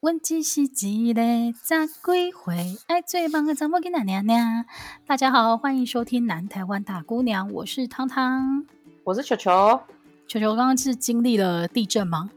[0.00, 1.22] 问只是一个
[1.62, 4.66] 咋几回爱最棒的查某囡仔娘娘。
[5.06, 8.66] 大家好，欢迎收听南台湾大姑娘，我是汤汤，
[9.04, 9.80] 我是球球。
[10.28, 12.30] 球球刚刚是经历了地震吗？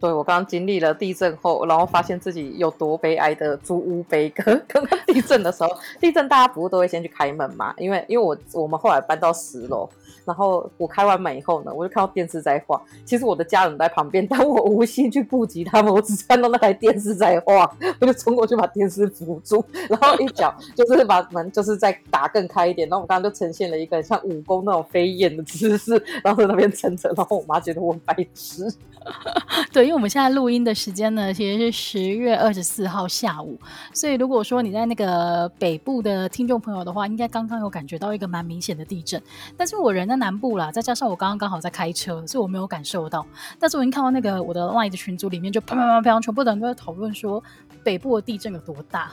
[0.00, 4.42] 对，我刚刚经历了地震后，然后发现自己有多悲哀的租屋悲歌。
[4.68, 7.74] 刚刚地震的时候，地震大家不是都会先去开门嘛？
[7.78, 9.88] 因为因为我我们后来搬到十楼。
[10.24, 12.78] 然后我开完门以后呢，我就看到电视在晃。
[13.06, 17.66] 其实我的家人在旁边，但我无心去顾及他们，我只看到那台电视在晃，
[17.98, 22.86] 我就冲过去把电视扶住，然后一脚就是把门就是再打更开一点。
[22.90, 27.10] 然后我刚刚就呈现了一个像武功那种飞燕的姿势，然后在那边撑着。
[27.16, 28.70] 然后我妈觉得我很白痴。
[29.72, 33.58] 对，因为我们现在录音的时间呢，其实是十月二十四号下午，
[33.92, 39.20] 所以如果说你在那个北部的听众朋友的话，应该刚刚有感觉到一个蛮明显的地震。
[39.56, 43.26] 但是我人在南部啦，再加上我刚刚刚好在开车，所以我没有感受到。
[43.58, 47.42] 但是我已经看到那个我的 LINE 的群组里面，就砰砰砰砰，全部的人都在讨论说
[47.82, 49.12] 北部的地震有多大。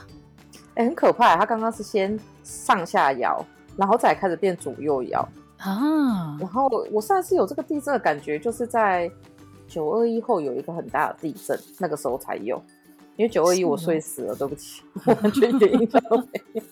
[0.74, 1.36] 哎、欸，很可怕。
[1.36, 3.44] 它刚刚是先上下摇，
[3.76, 6.36] 然后再开始变左右摇啊。
[6.38, 9.10] 然后我上次有这个地震的感觉，就是在。
[9.68, 12.62] 九二一后有一个很大的地震，那个时候才有。
[13.16, 16.62] 因为九二一我睡死了，对不起，我完全一点印象都没有。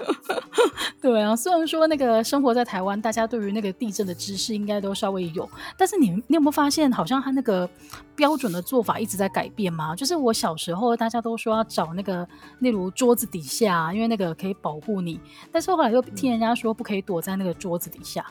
[1.00, 7.68] 对啊，虽然说那个生活在台湾，大家对于那个地震的知识应该都稍微有，但是你你有没有发现，好像他那个
[8.14, 9.96] 标准的做法一直在改变吗？
[9.96, 12.28] 就是我小时候大家都说要找那个，
[12.58, 15.18] 例如桌子底下，因为那个可以保护你，
[15.50, 18.24] 但是后来又听人家说不可以躲在那个桌子底下。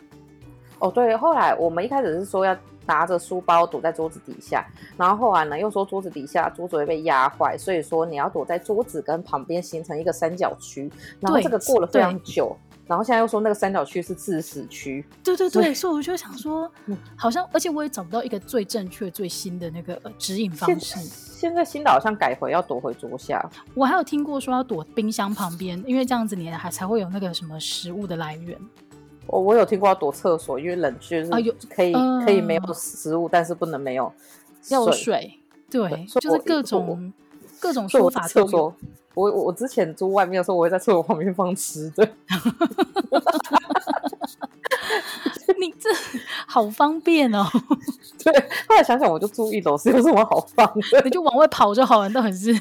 [0.78, 2.56] 哦，对，后来我们一开始是说要。
[2.90, 4.66] 拿着书包躲在桌子底下，
[4.98, 10.92] 然后后来呢又说桌子底下桌子会被压坏，所以说你要躲在桌子跟旁边形成一个三角区。
[11.20, 15.06] 然后这个过了非常久，然后现在又说那个三角区是致死区。
[15.24, 16.70] 对对对，所以我就想说，
[17.16, 20.80] 好像而且我也找不到一个最正确、最新的那个指引方式。
[20.80, 23.48] 现，现在新的好像改回要躲回桌下。
[23.76, 28.58] 我还有听过说要躲冰箱旁边，因为这样子你还才会有那个什么食物的来源。
[29.32, 31.30] 我我有听过要躲厕所，因为冷却是
[31.70, 31.94] 可以、
[32.26, 34.12] 可以没有食物，但是不能没有
[34.62, 34.92] 水。
[34.92, 37.14] 水对，就是各种
[37.60, 38.28] 各种说法。
[38.28, 38.74] 厕所，
[39.14, 42.10] 我我之前住外面的时候，我会在厕所旁边放吃的。
[45.60, 45.90] 你这
[46.48, 47.46] 好方便哦。
[48.24, 48.34] 对，
[48.68, 51.02] 后来想想，我就住一楼，是有什么好放的？
[51.04, 52.52] 你就往外跑就好了，倒很是。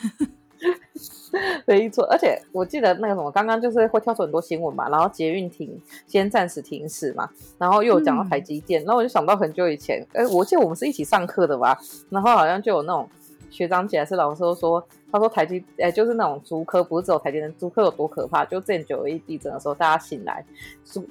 [1.66, 7.28] 没错，而且我记得那个什么，刚刚就是会跳出很多新闻嘛，然后捷运停，先暂时停驶嘛，
[7.58, 11.78] 然后又有讲到台积电，嗯、然后我就想到很久以前，哎，我记得我们是一起上课的吧，
[12.10, 13.08] 然后好像就有那种
[13.50, 18.44] 学长姐还是老师都说，他说台积，哎，就是那种竹科，不是只有台积电，竹科有多可怕？
[18.44, 20.44] 就之前九一地震的时候，大家醒来，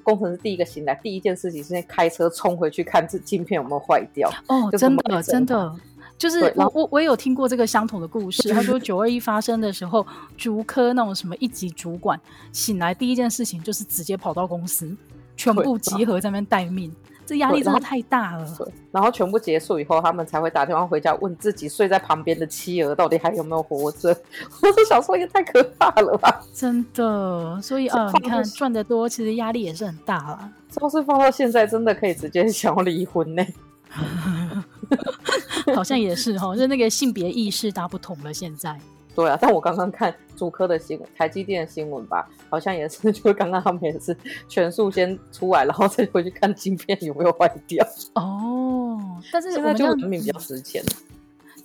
[0.03, 4.29] 工程师第一个醒来，第一件事情是先开车冲回去看这晶片有没有坏掉。
[4.47, 5.75] 哦，真的，真的。
[6.17, 8.51] 就是我我我也有听过这个相同的故事。
[8.53, 10.05] 他说九二一发生的时候，
[10.35, 12.19] 竹科那种什么一级主管
[12.51, 14.95] 醒来第一件事情就是直接跑到公司，
[15.35, 16.91] 全部集合在那边待命。
[17.25, 18.57] 这压力真的太大了。
[18.89, 24.09] 然后全部结束以后，他们才会打电话回家问自己睡在旁边的妻儿到底还有没有活着。
[24.63, 26.41] 我是想说也太可怕了吧！
[26.53, 30.49] 真的，所以啊，你看赚得多，其实压力也是很大了。
[30.81, 33.45] 要是放到现在，真的可以直接想要离婚呢。
[35.75, 38.33] 好像也是哈，就那个性别意识大不同了。
[38.33, 38.79] 现在，
[39.15, 44.15] 对啊，但我刚刚看主科的新闻，台积电的新闻吧，好像也是，就刚刚他们也是
[44.47, 47.85] 全数先出来，然后再回去看晶片有没有坏掉。
[48.15, 48.99] 哦，
[49.31, 50.83] 但是现在就人民比较值钱。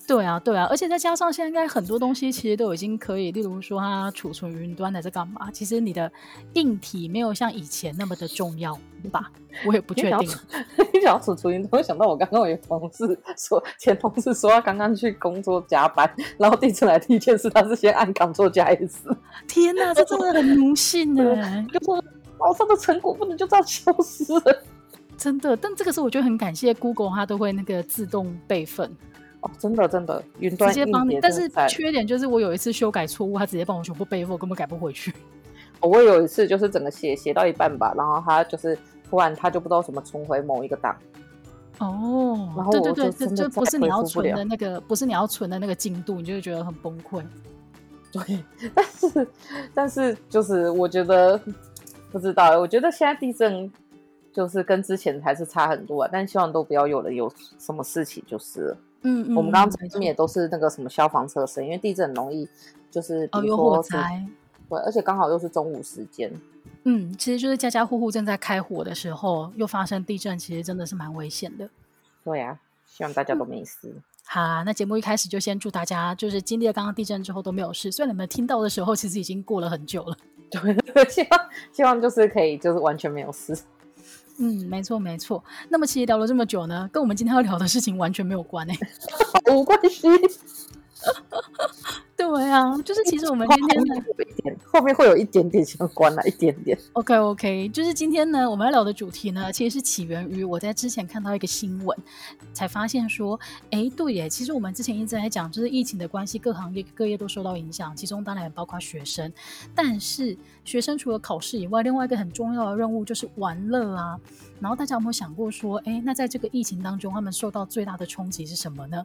[0.07, 5.51] 对啊，对啊，而且再加上现在应该很多东西其实都已经可以，例如说它储存云端的在干嘛？
[5.53, 6.11] 其实你的
[6.55, 8.79] 硬体没有像以前那么的重要
[9.11, 9.31] 吧？
[9.65, 10.29] 我也不确定。
[10.93, 19.09] 你讲储存云端，会想到我刚刚有同事说，前同事说他刚刚去工作加班，然后递出来第一件事，他是先按 Ctrl 加 S。
[19.47, 21.67] 天哪，这真的很奴性 呢！
[21.73, 22.03] 就说
[22.39, 24.63] 网上的成果不能就这样消失了，
[25.17, 25.57] 真的。
[25.57, 28.91] 但这个时候我就很感谢 Google，它都会那个自动备份。
[29.43, 31.19] 哦，真的真的，云端直接帮你。
[31.21, 35.13] 但是缺点就是我有一次修改错误，他直接帮我全部备份，我根本改不回去。
[35.81, 38.79] 我有一次就是整个写写到一半吧，然后他就是
[39.11, 40.97] 突然他就不知道怎么重回某一个档。
[41.79, 47.21] 哦，然后对对对，就不是你要存的那个，不是你要存的那个进度，你就会觉得很崩溃。
[48.13, 49.29] 对，但是
[49.75, 51.41] 但是就是我觉得
[52.13, 53.69] 不知道，我觉得现在地震
[54.33, 57.29] 就是跟之前还是差很多啊，但希望都不要有了有
[57.59, 58.77] 什么事情就是。
[59.03, 62.49] 嗯，嗯，我们刚刚这边也都是那个什么消防车声，因为地震很容易
[62.91, 64.27] 就是比如说有火灾，
[64.69, 66.33] 对，而且刚好又是中午时间。
[66.85, 71.69] 嗯，其实就是家家户户正在开火的时候，又发生地震，其实真的是蛮危险的。
[72.25, 73.93] 对呀、啊，希望大家都没事。
[74.25, 77.91] 好啊，那节目一开始就先祝大家，就是经历了刚刚地震之后都没有事。
[77.91, 80.17] 虽然你们听到的时候，其实已经过了很久了。
[80.49, 81.41] 对，希望
[81.73, 83.53] 希望就是可以，就是完全没有事。
[84.45, 85.43] 嗯，没错没错。
[85.69, 88.79] 那么其实聊了这么久呢，跟我们今天要聊的事情完全没有关诶、欸，
[89.55, 90.09] 无关系。
[92.23, 96.79] 对啊，就是其实我们今天呢，后面会有一点点相关了，一点点。
[96.93, 101.99] OK OK，就是今天呢，我们要聊的主题呢，其实是起源于我在之前看到一个新闻，
[102.55, 103.39] 才发现说，
[103.71, 109.31] 哎，对耶，其实我们之前一直在讲，就是疫情的关系，各行业各业都受到影响，其中当然也包括学生。
[109.75, 114.19] 但是学生除了考试以外，另外一个很重要的任务就是玩乐啊。
[114.61, 119.03] 然后大家有没有想过说，哎，那在这个疫情当中，他们受到最大的冲击是什么呢？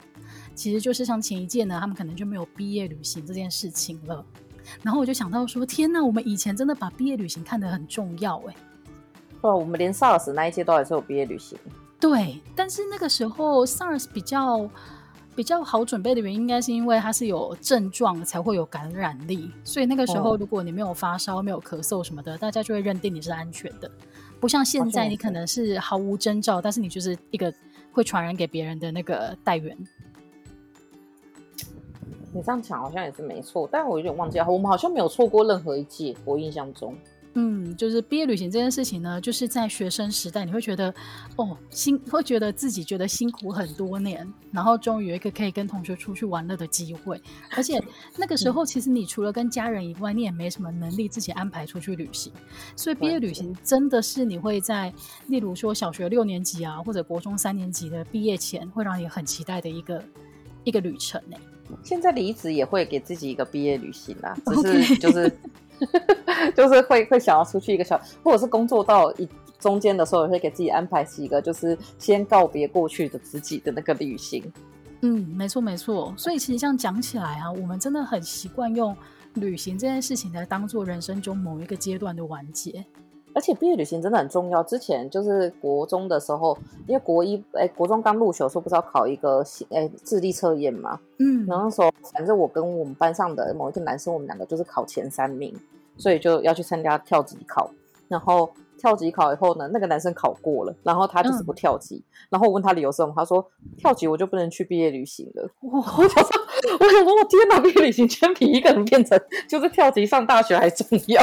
[0.53, 4.25] 其实就是像前一届呢，他们可能就没有毕业旅行这件事情了。
[4.81, 8.55] 然后我就想到说，天哪，我们以前真的把毕业旅行看得很重要哎。
[9.41, 11.57] 哦，我们连 SARS 那一届都还是有毕业旅行。
[11.99, 14.69] 对，但是那个时候 SARS 比较
[15.35, 23.89] 比较好准备的原因，应该是因为它是有症状才会有感染力，所以那个时候如果你没有发烧、没有咳嗽什么的，大家就会认定你是安全的。
[24.39, 27.53] 不像现在，你可能是毫无征兆，但是你就是一个
[27.91, 29.77] 会传染给别人的那个带源。
[32.37, 36.95] 你这样讲好像也是没错，但我有点忘记了，我们好像没有错过任何一届，我印象中。
[37.33, 40.93] 嗯，就是毕业旅行这件事情呢，就是在学生时代，你会觉得
[41.35, 47.19] 哦，辛会觉得自己觉得辛苦很多年，然后终于有一个可以跟同学出去玩乐的机会，
[47.55, 47.83] 而且
[48.17, 52.31] 那个时候其实你除了跟家人以外，你也没什么能力自己安排出去旅行，
[52.75, 54.91] 所以毕业旅行真的是你会在，
[55.27, 60.03] 例如说小学六年级啊，或者国中三年级的毕业前，会让你很期待的一个
[60.63, 61.37] 一个旅程呢。
[61.83, 65.31] 现在离职也会给自己一个毕业旅行啦， 只是就是。
[66.55, 69.29] 就是 会会想要出去一个小，或者是工作到一
[69.59, 74.43] 中间的时候，也会给自己安排起一个，就是先告别过去的自己的那个旅行。
[75.01, 76.11] 嗯，没错没错。
[76.17, 78.97] 所以其实这样讲起来啊，我们真的很习惯用
[79.35, 82.83] 旅行这件事情来当做人生中某一个阶段的完结。
[83.37, 84.63] 而且毕业旅行真的很重要。
[84.63, 86.57] 之前就是国中的时候，
[86.87, 90.99] 因为国一哎，国中刚入学的时候，不是要考一个哎智力测验嘛？
[91.19, 95.55] 嗯，然后那时候反正我跟我们班上的某一个男生，我们两个就是考前三名，
[95.97, 97.69] 所以就要去参加跳级考。
[98.07, 98.49] 然后
[98.79, 101.97] 跳级考以后呢，那个男生考过了，然后他就是不跳级。
[101.97, 103.45] 嗯、然后我问他理由是什么，他说
[103.77, 105.47] 跳级我就不能去毕业旅行了。
[105.61, 105.71] 哇！
[105.97, 106.29] 我想说，
[106.79, 111.21] 我想说，我天哪，毕业旅行居然比一个人变成就是跳级上大学还重要。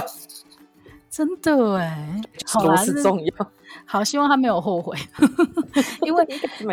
[1.14, 3.50] 真的哎，好是重要。
[3.87, 4.99] 好，希望他没有后悔，
[6.02, 6.26] 因为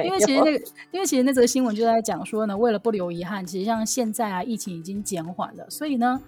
[0.03, 6.19] 因为其实那个，因为其实那则新闻就在讲说呢，为了不留遗憾，其实像现在啊，疫情已经减缓了，所以呢，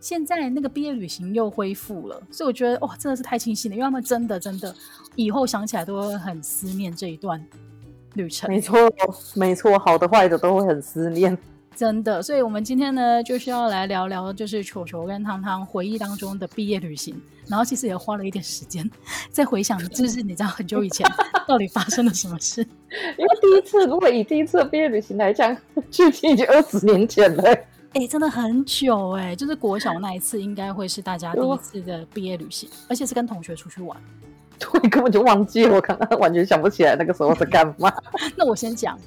[0.00, 4.74] 现在那个毕业旅行又恢复了，所以我觉得哇，真的是太庆幸了，因为他们真的真的
[5.14, 7.44] 以后想起来都会很思念这一段
[8.14, 8.48] 旅程。
[8.48, 8.78] 没错，
[9.34, 11.36] 没错，好的坏的都会很思念。
[11.78, 17.14] 真的，所以我们今天呢，就是要来聊聊，就是球球跟汤汤回忆当中的毕业旅行。
[17.46, 18.90] 然后其实也花了一点时间
[19.30, 21.08] 在回想，就是你知道很久以前
[21.46, 22.62] 到底发生了什么事。
[23.16, 25.56] 因为第一次，如果以第一次的毕业旅行来讲，
[25.88, 27.44] 距今已经二十年前了。
[27.92, 33.96] 哎、欸，真的很久哎、欸，就是国小那一次，应该会是大家第一次的毕业旅行，而且是跟同学出去玩。
[34.58, 37.92] 对，根本就忘记了，我刚刚完全想不起来那个时候在干嘛。
[38.34, 38.98] 那我先讲。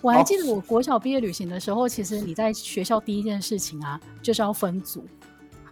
[0.00, 5.04] 我还记得我国小毕业旅行的时候，其实你在学校第一件事情啊，就是要分组，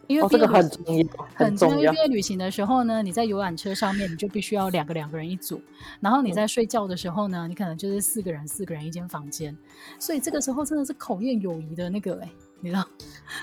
[0.09, 1.93] 因为这个很重要，很重要。
[1.93, 5.61] 毕业旅行的时候呢，你在游览车上面，你就必须要两个两个人一组，
[6.00, 9.57] 然后你在睡觉的时候呢，你可能就是四个人四个人一间房间，
[9.99, 12.85] 所以这个时候真的是考验友谊的那个哎、欸，你知道，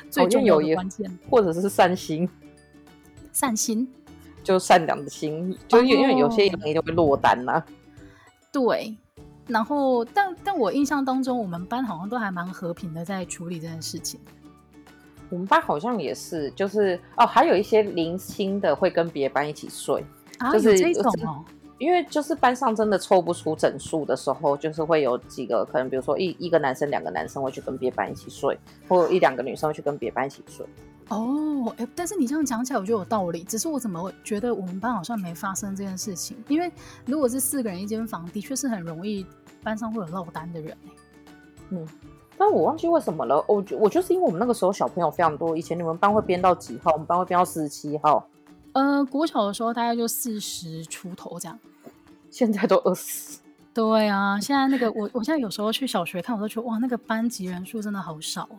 [0.10, 2.27] 最重要的关键，或者是善心，
[3.31, 3.88] 善心，
[4.43, 7.65] 就善良的心，就因为因为有些人一定会落单呐、啊，
[8.51, 8.98] 对。
[9.47, 14.19] 然后，但但我印象当中，我们班好像都还蛮和平的在处理这件事情。
[15.29, 20.05] 我们班好像也是，就是哦，还有一些零星的会跟别班一起睡，
[20.38, 21.43] 啊、就是这种哦。
[21.83, 30.65] 因为就是班上真的凑不出整数的时候，就是会有几个可能，比如说一一个男生、两个男生会去跟别班一起睡，或者一两个女生会去跟别班一起睡。
[31.09, 33.43] 哦，哎，但是你这样讲起来，我觉得有道理。
[33.43, 36.37] 只是我怎么觉得我们班好像没发生这件事情？
[36.47, 36.71] 因为
[37.05, 39.25] 如果是四个人一间房，的确是很容易
[39.61, 40.77] 班上会有落单的人。
[41.69, 41.85] 嗯，
[42.37, 43.43] 但我忘记为什么了。
[43.45, 46.93] 我我就是因为我们那个时候小朋友非常多，以前你们班会编到几号？
[46.93, 48.25] 我们班会编到四十七号。
[48.71, 51.59] 呃，国小的时候大概就四十出头这样，
[52.33, 53.37] 现在都二十。
[53.75, 58.49] 对啊，现在那个我我现在有时候去小学看，我都觉得哇，那个班级人数真的好少。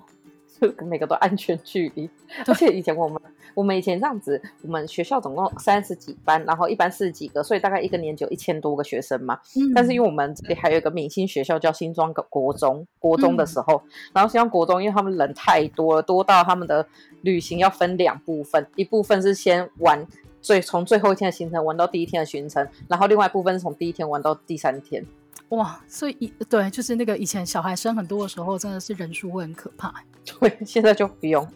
[0.61, 2.09] 就每个都安全距离。
[2.47, 3.21] 而且以前我们
[3.53, 9.37] 我们以前这样子，我们学校总共三十几班，然后一班四十几个，所以大概一个年级有一千多个学生嘛。
[9.57, 9.75] 嗯。
[9.75, 16.87] 但是因为我们这里还有一个明星学校叫新庄国中，国中的时候，嗯、然后新庄国中因为他们人太多了，多到他们的
[17.23, 20.07] 旅行要分两部分，一部分是先玩
[20.45, 25.03] 最从最后一天的行程玩到第一天的行程，然后另外一部分是从第一天玩到第三天。
[25.49, 29.95] 哇，所以对，就是那个以前小孩生很多的时候，真的是人数会很可怕。
[30.39, 31.49] 对，现在就不用。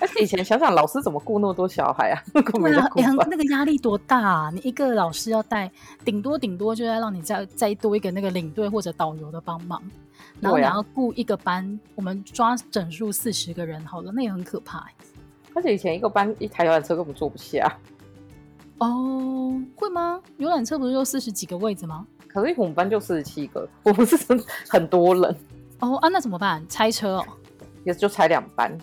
[0.00, 2.22] 而 且以前想想，老师怎么顾那么多小孩啊？
[2.34, 4.50] 那个没啊，欸、那个压力多大啊！
[4.52, 5.70] 你一个老师要带，
[6.04, 9.80] 顶多顶多就要让你再再多一个那个领队或者导游的帮忙，
[10.40, 14.94] 然后你要顾一个班，啊、我们抓整数四十个人，好了，那也很可怕、欸。
[15.54, 17.78] 而且以前一个班一台游览车根本坐不下。
[18.78, 20.20] 哦，会吗？
[20.38, 22.06] 游览车不是就四十几个位置吗？
[22.26, 24.16] 可是我们班就四十七个，我们是
[24.68, 25.36] 很多人。
[25.80, 26.64] 哦啊，那怎么办？
[26.68, 27.26] 拆车哦，
[27.84, 28.76] 也就拆两班，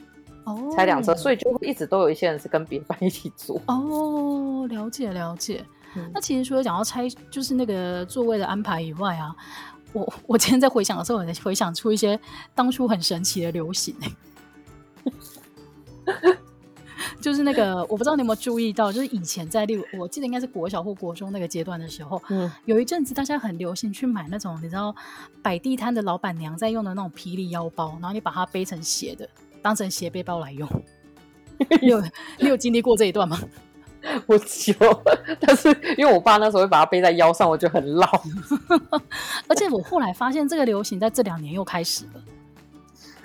[0.43, 3.61] 哦，拆两车，所以就一直都有一些人是跟别班一起坐。
[3.67, 5.63] 哦，了解了解。
[5.95, 9.33] 嗯、那其实除了讲到拆，就是那个座位的安排以外啊，
[9.93, 12.19] 我我今天在回想的时候，我在回想出一些
[12.53, 13.95] 当初很神奇的流行。
[17.19, 24.95] 就是那个，我不知道你有没有注意到，就是以前在例如，我记得应该是国小或国中那个阶段的时候，嗯，有一阵子大家很流行去买那种，你知道
[25.41, 29.27] 摆地摊的老板娘在用的那种霹雳腰包，然后你把它背成斜的，
[29.61, 30.67] 当成斜背包来用。
[31.81, 32.01] 你有
[32.39, 33.39] 你有经历过这一段吗？
[34.27, 35.03] 我有，
[35.39, 38.07] 但是因为我爸那时候会把它背在腰上，我就很老。
[39.49, 42.23] 而且我后来发现，这个流行在这两年又开始了。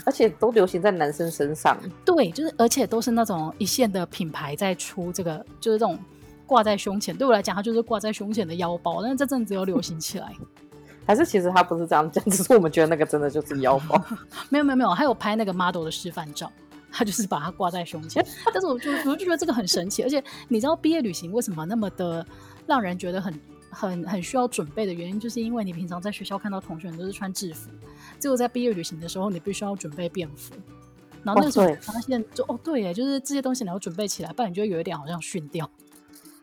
[0.04, 5.98] 而且都流行在男生身上，对，就是而且都是那种一线的品牌在出这个，就是这种
[6.46, 7.16] 挂在胸前。
[7.16, 9.00] 对我来讲，它就是挂在胸前的腰包。
[9.00, 10.32] 但是这阵子又流行起来，
[11.06, 14.02] 还是其实他不是这样讲，只是我们觉得那个真的就是腰包。
[14.48, 16.50] 没有没有没有，还有拍那个 model 的示范照，
[16.90, 18.24] 他就是把它挂在胸前。
[18.52, 22.26] 但是我就我就觉得这个很神奇，而且你知道毕业旅行为什么那么的
[22.66, 23.40] 让人觉得很
[23.70, 27.70] 很很需要准备的原因，就是因为你平常在学校看到同学们都是穿制服。
[28.22, 30.54] 只有在毕业旅行的时候，你必须要准备便服，
[31.24, 35.68] 然后那时候发现就，就哦对耶，就是这些东西你要准备起来，不然你就有一点好像逊掉。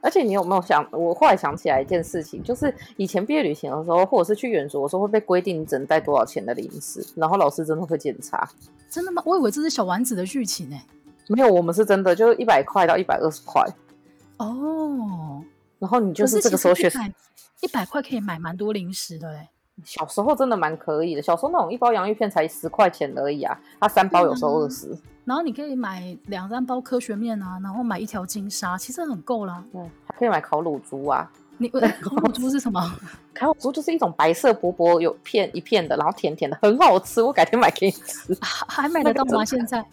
[0.01, 8.49] 而且你有没有想，我后来想起来一件事情，就是以前毕业旅行的时候，或者是去远足的时候，会被规定你只能带多少钱的零食，然后老师真的会检查。
[8.89, 9.23] 真的吗？
[9.25, 10.77] 我以为这是小丸子的剧情呢。
[11.29, 13.65] 没有，我们是真的，就是一百块到一百二十块。
[14.37, 15.41] 哦。
[15.79, 16.91] 然后你就是这个时候学
[17.61, 19.47] 一百块可以买蛮多零食的嘞。
[19.83, 24.95] 小时候真的蛮可以的，小时候那种一包洋芋片才十块钱而已啊，它三包有时候二十。
[25.25, 29.63] 然后你可以买两三包科学面啊，然后买一条金沙，其实很够啦。
[29.73, 31.29] 嗯，还可以买烤乳猪啊。
[31.57, 31.67] 你
[32.01, 32.81] 烤乳猪是什么？
[33.33, 37.21] 烤乳猪就是一种白色薄薄有片一片的，然后甜甜的，很好吃。
[37.21, 38.35] 我改天买给你吃。
[38.41, 39.43] 还买得到吗？
[39.45, 39.85] 现在？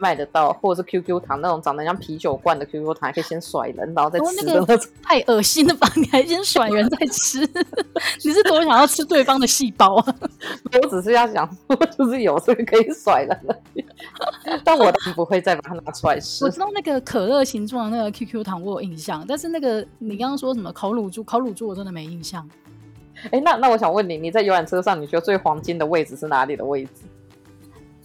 [0.00, 4.24] 买得到，或者是 QQ 糖那种长得像啤酒罐的 QQ 糖，还可以先甩人，然后再吃。
[4.44, 5.86] 那个太恶心了吧？
[5.96, 7.40] 你还先甩人再吃？
[8.24, 10.16] 你是多想要吃对方的细胞啊？
[10.82, 13.62] 我只是要想说，就是有这个可以甩人的，
[14.64, 16.44] 但我不会再把它拿出来吃。
[16.44, 21.22] 我知道那个可乐形状的那个 QQ 糖我有印象，但是那个你刚刚说什么烤乳猪？
[21.22, 22.48] 烤乳猪我真的没印象。
[23.24, 27.02] 哎、欸，那那我想问你，你在游览车上，你觉得最黄金的位置是哪里的位置？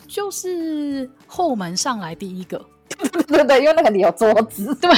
[0.07, 2.63] 就是后门上来第一个，
[3.27, 4.89] 对对，因为那个里有桌子，对，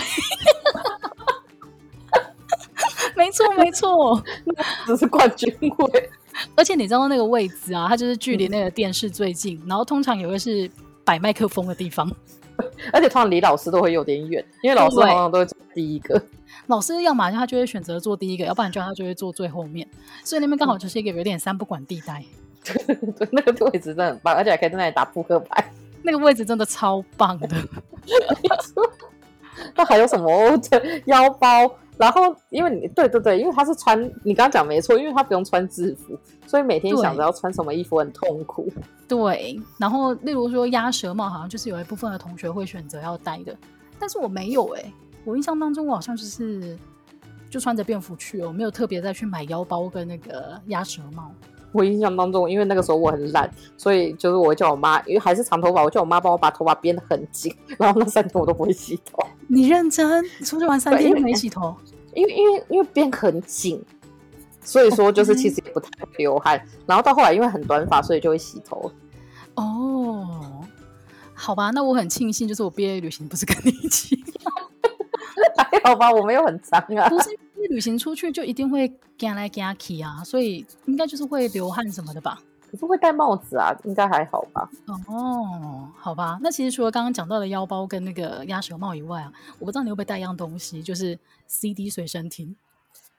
[3.15, 4.21] 没 错没错，
[4.85, 6.09] 只是冠军位，
[6.55, 10.69] 而且你知道那个位置啊，它就是距离那个电视最近，嗯、然后通常也会是
[11.03, 12.09] 摆麦克风的地方，
[12.91, 16.21] 而且通常离老师都会有点远，因为老师往往都会坐第一个，
[16.67, 19.87] 老师要么他就会选择坐第一个，要不然就他就会坐最后面，
[20.23, 22.23] 所以那边刚好就是一个有点三不管地带。
[23.17, 25.71] 对，那个位置真的很棒，而且还可以在那里打扑克牌。
[26.03, 27.49] 那个位置真的超棒的。
[29.75, 30.31] 那还有什么
[31.05, 31.69] 腰包？
[31.97, 38.71] 然后因为你对对对，因为他是穿，你刚刚讲没错，因为他不用穿制服，所以每天想着要穿什么衣服很痛苦。
[39.07, 43.57] 对，然后例如说鸭舌帽，好像就是有一部分的同学会选择要戴的，
[43.97, 44.93] 但是我没有哎、欸，
[45.25, 46.77] 我印象当中我好像就是
[47.49, 51.31] 就穿着便服去哦，我没有特别再去买腰包跟那个鸭舌帽。
[51.71, 59.23] 我印象当中，因为那个时候我很懒，所以就是我叫我妈，因为还是长头发，我叫我妈帮我把头发编得很紧，然后那三天我都不会洗头。
[59.47, 60.23] 你认真？
[60.43, 61.75] 出去玩三天都没洗头？
[62.13, 63.83] 因为因为因为编很紧，
[64.61, 66.59] 所以说就是其实也不太流汗。
[66.85, 68.91] 然后到后来因为很短发，所以就会洗头。
[69.55, 70.63] 哦，
[71.33, 74.17] 好吧，那我很庆幸，就是我毕业旅行不是跟你一起。
[75.57, 77.07] 还好吧，我没有很脏啊。
[77.09, 77.29] 不是。
[77.69, 78.87] 旅行出去就一定会
[79.17, 82.39] 干来干去啊，所以应该就是会流汗什么的吧？
[82.69, 84.69] 可是会戴帽子啊，应该还好吧？
[85.07, 86.37] 哦，好吧。
[86.41, 92.55] 那其实除了刚刚讲到的腰包跟那个鸭舌帽以外啊，我不知道你会不会带一样东西，就是 CD 随身听。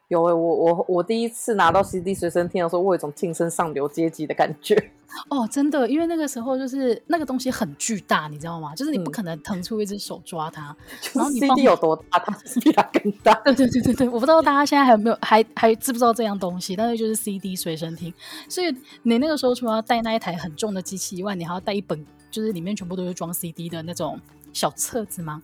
[0.08, 4.74] 有诶、欸，我我我第一次拿到 CD 随身听的时候，我有一种晋升上流阶级的感觉。
[5.28, 8.74] 哦，真的，因为那个时候就是那个东西很巨大，你知道吗？
[8.74, 10.70] 就是你不可能腾出一只手抓它。
[10.70, 10.76] 嗯、
[11.14, 13.34] 然后你 CD 有多大，它是比它更大。
[13.44, 18.12] 对对对对对，我不知道大家现在还有没有还还知不知道这样东西，但是就是 CD 随身听。
[18.48, 24.18] 所以你那个时候除了要带那一台很重的机器以外，你还要带一本，就是里面全部都是装 CD 的那种
[24.52, 25.42] 小册子吗？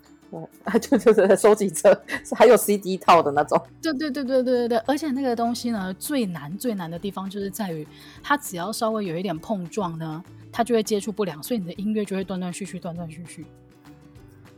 [0.80, 1.96] 就就是收集车，
[2.36, 3.60] 还有 CD 套的那种。
[3.82, 7.86] 对对对对对对对，而且那个东西呢，最难最难的地方就是在于，
[8.22, 10.22] 它只要稍微有一点碰撞呢，
[10.52, 13.44] 它就会接触不良，所以你的音乐就会断断续续，断断续续。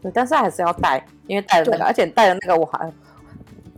[0.02, 2.92] 对，但是还是要带，因为带了那个，而且带了那个我还，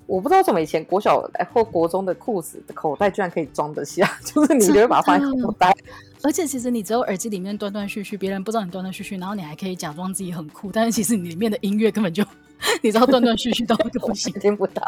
[0.08, 1.20] 我不知道怎么以前国小
[1.52, 5.76] 或国中的裤子的口袋居然可以装得下， 就是你就会把它放在口袋。
[6.22, 12.24] 而且其实你只有耳机里面断断续续，别人不知道你断断续续，然后你还可以假装自己很酷，但是其实你里面的音乐根本就，
[12.82, 14.82] 你知道断断续续到不行，听不到。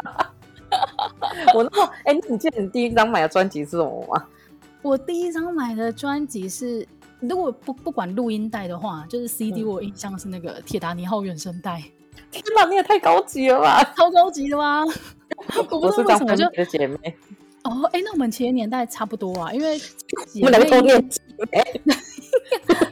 [1.53, 4.25] 我那么，哎、欸，你记得你第一张买的专辑是什么吗？
[4.81, 6.85] 我第一张买的专辑是，
[7.19, 11.83] 如果不不管录音带的话，就是 CD，我印象是那个铁达尼号原声带。
[12.29, 13.83] 天哪，你也太高级了吧！
[13.95, 14.85] 超高级的吗？
[15.57, 16.97] 我不知道为什么就的姐妹。
[17.63, 19.79] 哦，哎，那我们其实年代差不多啊，因为
[20.41, 21.19] 我们两个同年纪，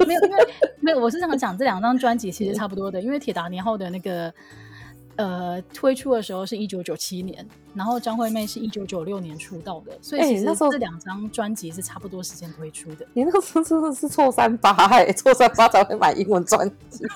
[0.08, 0.48] 没有，因为
[0.80, 4.34] 没有，我是想讲这两张专辑其实差不多的，因为铁达尼号的那个
[5.20, 13.06] 呃推出的时候是一九九七年，然后张惠妹是一九九六年出道的，所以其实这两张专辑是差不多时间推出的。
[13.14, 17.04] 你那时候真的是错三八，哎，错三八才会买英文专辑。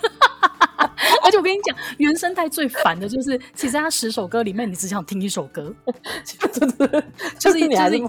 [1.23, 5.73] 而且我跟你讲，原声带最烦的就是，其实它十首歌里面，你只想听一首歌，
[6.25, 7.03] 就是就是
[7.39, 7.59] 就是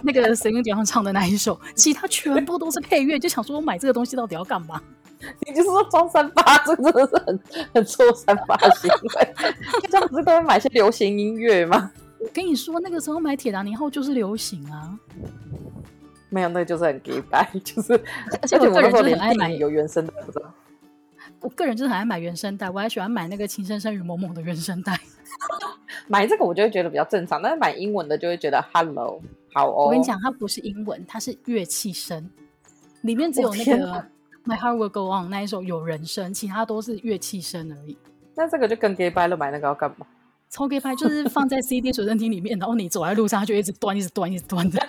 [0.02, 4.82] 那个 Celine Dion 唱的那一首，其他全部都是配乐，就想说我买这个东西到底要干嘛？
[5.46, 7.40] 你就是说装三八，这真的是很
[7.74, 9.34] 很错三八行为。
[9.90, 11.90] 这样不是都会买些流行音乐吗？
[12.18, 14.98] 我跟你说，那个时候买铁达尼号就是流行啊，
[16.30, 17.92] 没有，那个就是很 gay 白， 就是
[18.40, 20.52] 而且我个人就是很爱买有原声的，不知道。
[21.40, 24.98] 我个人就是很爱买原声带，我还喜欢买那个《情深深雨蒙蒙》的原声带。
[26.08, 29.20] 买这个我就会觉得比较正常，但是买英文的就会觉得 Hello
[29.52, 29.84] 好哦。
[29.84, 32.30] 我跟你讲，它不是英文，它是乐器声，
[33.02, 33.72] 里面只有那个
[34.46, 37.96] 《My Heart Will Go On》那一首有人声，其他都是乐器声而已。
[38.34, 40.06] 那这个就更 gay 掰了，买那个要干嘛？
[40.50, 44.78] 超 gay 掰，就是放在 CD 随身听里面，然后你走在路上，它就一直断，一直断，一直断的。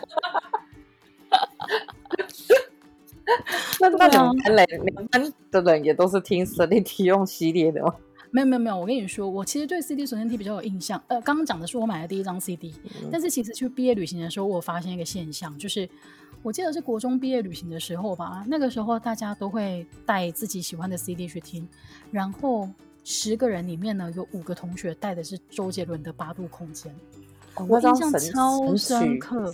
[3.79, 7.95] 那那种班嘞，你们班的人也都是听 Celine Dion 系列的吗？
[8.31, 11.01] 没有没有没有，我跟你说，我其实对 CD 随身听比较有印象。
[11.07, 15.89] 呃，刚刚讲的是我买的第一张 CD，嗯，但是其实去毕业旅行的时候，我发现一个现象，就是
[16.45, 21.67] 我记得是国中毕业旅行的时候吧，那个时候大家都会带自己喜欢的 CD 去听，
[22.11, 22.69] 然后
[23.03, 26.93] 十个人里面呢，有五个同学带的是周杰伦的《八度空间》，
[27.55, 29.51] 哦，我印象超深刻。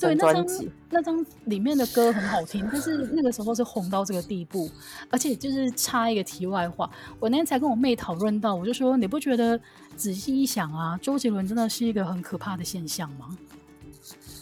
[0.00, 0.46] 对，那张
[0.90, 4.68] 那张里面的歌很好听，但是那个时候是红到这个地步，
[5.10, 9.60] 而且就是插一个题外话，我那天才跟我妹讨论到，我就说你不觉得
[9.94, 13.38] 仔细一想啊，周杰伦真的是一个很可怕的现象吗？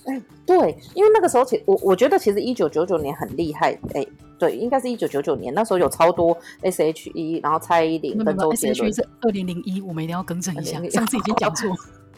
[0.04, 11.70] 哎、欸，对，因为那个时候其我我觉得其实一九九九年很厉害，哎、欸，对，应该是一九九九年，那时候有超多 S H E，然后蔡依林跟周杰伦 S H E 是二零零一，我们一定要更正一下，上次已经讲错。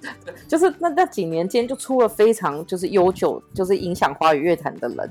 [0.47, 5.11] 就是那那几年间就出了非常就是悠久，就是影响华语乐坛的人。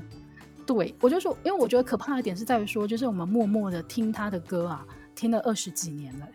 [0.64, 6.28] 对，我就说，因为我觉得可怕的点是在于说，就是我们默默的听他的歌啊，听了二十几年了，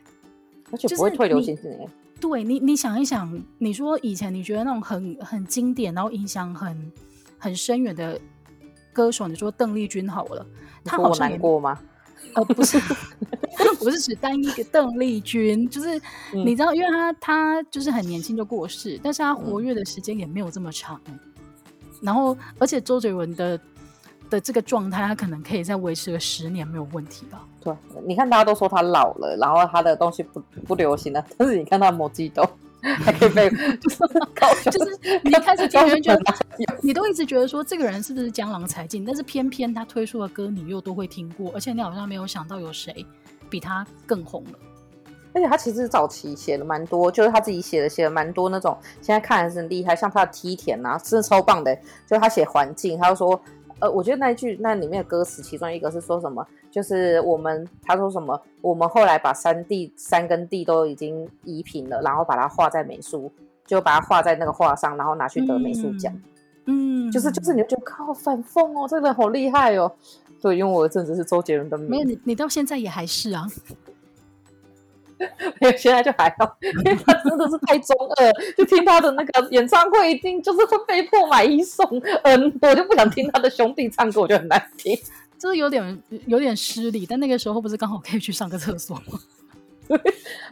[0.71, 1.89] 而且不会退流行几年。
[2.19, 6.91] 对你，你想一想，你说以前你觉得那种很很经典，然后影响很
[7.37, 8.19] 很深远的
[8.91, 10.45] 歌手，你说邓丽君好了，
[10.83, 11.79] 他好像难过吗？
[12.35, 12.77] 呃，不是，
[13.79, 15.99] 不是指单一个邓丽君，就是
[16.33, 20.99] 你知道，因为他他就是很年轻就过世，但是他活跃的时间也没有这么长。
[22.01, 23.59] 然后，而且周杰伦的
[24.29, 27.45] 的这个状态，他可能可以再维持个十年没有问题吧？
[27.61, 27.73] 对，
[28.05, 32.43] 你看大家都说他老了，然后他的东西不不流行了，但是你看他摩基豆。
[32.81, 33.49] 还可以被，
[34.71, 36.23] 就是你开始听人觉得，
[36.81, 43.05] 你都一直觉得说这个人是不是江郎才尽，但是偏偏他推出的歌你又都会听过，而且你好像没有想到有谁
[43.49, 44.51] 比他更红了。
[45.33, 51.75] 而且他其实早期写的蛮多，就是他自己写的写的蛮多那种，现在看还是很厉害，像他的梯田啊，真的超棒的。
[52.07, 53.37] 就是他写环境，他就说。
[53.79, 56.45] 呃，我觉得那一句那里面的歌词，其中一个是说什么？
[56.69, 58.39] 就是我们他说什么？
[58.61, 63.31] 我们后来把山地山跟地都已经移平了，然后把它画在美术，
[63.65, 66.13] 就把它画在那个画上，然后拿去得美术奖。
[66.65, 69.91] 嗯，就是就是你就觉得靠反讽哦，这个人好厉害哦。
[70.41, 71.87] 对，因为我的阵子是周杰伦的迷。
[71.89, 73.47] 没有你，你到现在也还是啊。
[75.59, 81.85] 没有，现在就还好， 因为他真的是太中二，就听他的那个演唱会，一定就是会被迫买一送
[82.23, 84.97] N，我就不想听他的兄弟唱歌，我就很难听，
[85.37, 87.05] 就是有点有点失礼。
[87.05, 89.19] 但那个时候不是刚好可以去上个厕所吗？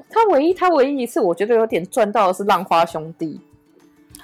[0.09, 3.39] 他唯一他唯一一次我觉得有点赚到的是浪花兄弟，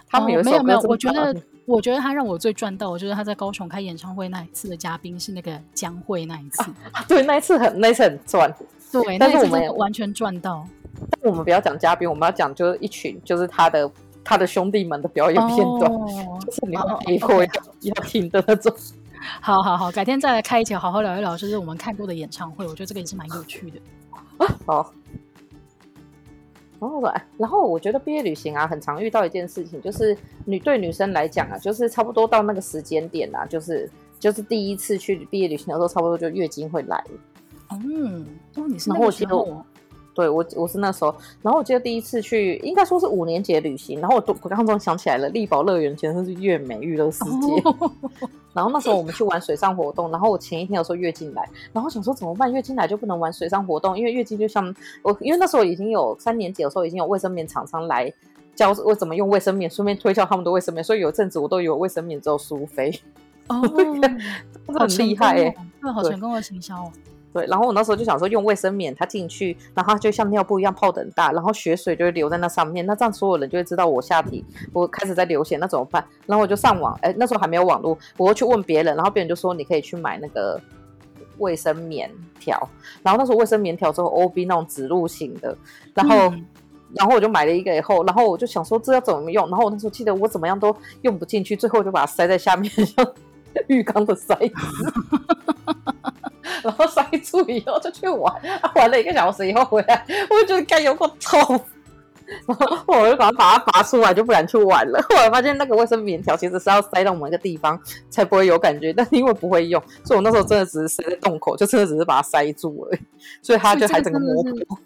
[0.10, 8.54] 他们有没有没有，我觉得我觉得他让我最赚到，我觉得他在高雄开演唱会那一次的嘉宾是那个江蕙那一次，啊、对，那一次很那一次很赚。
[9.02, 10.66] 对，但是我们完全赚到。
[11.20, 13.92] 但我们不要讲嘉宾，我们要讲就是一群，就是他的
[14.24, 17.50] 他的兄弟们的表演片段，哦、 就是你们以后要
[17.82, 18.74] 要听的那种。
[19.42, 22.66] 好好好，改天再来开一集，好好聊一聊，就是我们看过的演唱会。
[22.68, 23.80] 我觉得这个也是蛮有趣的。
[24.46, 24.94] 啊，好。
[26.80, 27.02] 然后，
[27.38, 37.02] 然后我觉得毕业旅行啊，很常遇到一件事情，就是女对女生来讲啊，就是差不多到那个时间点啊，就是就是第一次去毕业旅行的时候，差不多就月经会来。
[37.84, 39.64] 嗯，哦，你是那个时候？
[40.16, 41.16] 对，我我是那时候。
[41.42, 44.00] 然后我记得第一次去，应该说是五年级旅行。
[44.00, 47.62] 然后我我刚刚想起来了，力宝乐园全身是月美娱乐世界。
[47.64, 47.92] 哦、
[48.54, 52.54] 然后那时候我们去玩水上活动，然后我前一天有时候月经来，然后想说怎么办？
[52.54, 54.64] 月经来就不能玩水上活动，因为月经就像
[55.02, 58.14] 我，因为那时候已经有三年级的时候已经有卫生棉厂商来
[58.54, 60.84] 教我怎么用卫生棉，顺便推销他们的卫生棉。
[60.84, 62.94] 所以有一阵子我都以为卫生棉只有苏菲。
[63.48, 63.60] 哦，
[64.78, 66.92] 很厉害哎、欸，对，好成功的行销哦。
[67.34, 76.06] 对，然后我那时候就想说，用卫生棉它进去，然后它就像尿布一样泡的很大，然后血水就会留在那上面，那这样所有人就会知道我下体我开始在流血，那怎么办？
[76.28, 80.62] 然后我就上网，哎，那时候还没有网络，我会去问别人，然后别人就说你可以去买那个
[81.40, 82.08] 卫生棉
[82.40, 82.70] 条，
[83.02, 85.58] 然后那时候卫生棉条之后，OB 那种植入型的，
[85.96, 86.46] 然后、嗯、
[86.94, 93.14] 然后我就买了一个以后，然后我就想说这要怎么用，然后我那时候记得我怎么样都用不进去，最后就把它塞在下面，像
[93.68, 94.54] 浴缸的塞子。
[96.62, 101.60] 然后塞住以后就去玩，啊、玩了一个小时以后回来，我就觉得该有个痛，
[102.48, 105.02] 然后我就把它把它拔出来，就不敢去玩了。
[105.10, 113.00] 后来发现那个卫生棉条其实是要塞到某一个地方才不会有感觉，但是因为不会用，所以我那时候真的只是塞在洞口，就真的只是把它塞住而已，
[113.42, 114.78] 所以它就还整个磨破。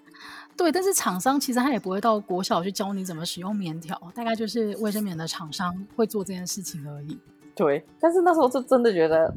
[0.56, 7.15] 对，但是厂商其实他也不会到国小去教你怎么使用棉条，大概就是卫生棉的厂商会做这件事情而已。
[7.53, 9.32] 对，但是那时候就真的觉得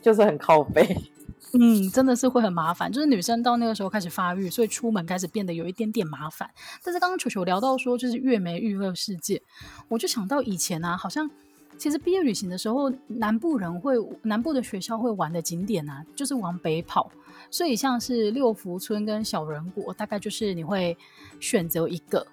[0.00, 0.96] 就是很靠北。
[1.54, 6.48] 嗯，真的是会很麻烦，就是女生到那个时候开始发育，所以出门开始变得有一点点麻烦。
[6.82, 9.42] 但是刚刚球球聊到说，就是月梅娱乐世界，
[9.88, 11.30] 我就想到以前啊，好像
[11.76, 17.10] 其实毕业旅行的时候，南部人会南部的学校会玩的景点啊，就是往北跑，
[17.50, 20.96] 所以像是六福村跟小人国，大概就是你会
[21.38, 22.26] 选择一个。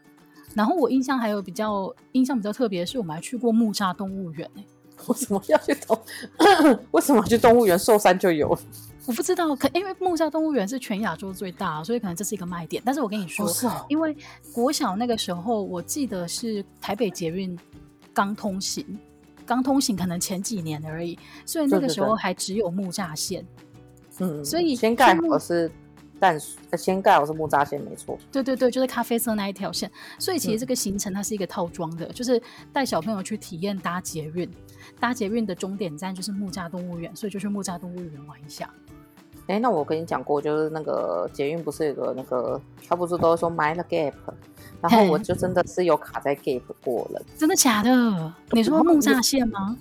[0.56, 4.50] 然后我印象还有比较印象比较特别的是，我们还去过木栅动物园。
[5.08, 6.02] 为什么要去动？
[6.92, 7.78] 为什么去动物园？
[7.78, 8.58] 寿山就有。
[9.10, 12.80] 我不知道，可因为木栅动物园是全亚洲最大，所以可能这是一个卖点。
[12.86, 13.52] 但是我跟你说，
[13.88, 14.16] 因为
[14.54, 17.58] 国小那个时候，我记得是台北捷运
[18.14, 18.86] 刚通行，
[19.48, 23.44] 刚通行可能前几年而已，所以那个时候还只有木栅线。
[24.20, 25.72] 嗯，所以先盖好是
[26.20, 28.16] 淡水，先盖好是木栅线，没错。
[28.32, 29.92] 对对对，就是咖啡色那一条线。
[30.20, 32.40] 所以其实这个行程它是一个套装的，嗯、就是
[32.72, 34.48] 带小朋友去体验搭捷运，
[35.00, 38.72] 搭捷运的终点站就是木栅动物园，所以就去木栅动物园玩一下。
[39.50, 44.14] 哎，那我跟你讲过，就是那个捷运不是有个那个，他不是都说买了 gap，
[44.80, 47.22] 然后我就真的是有卡在 gap 过了。
[47.36, 48.34] 真的假的？
[48.52, 49.76] 你说木栅线吗？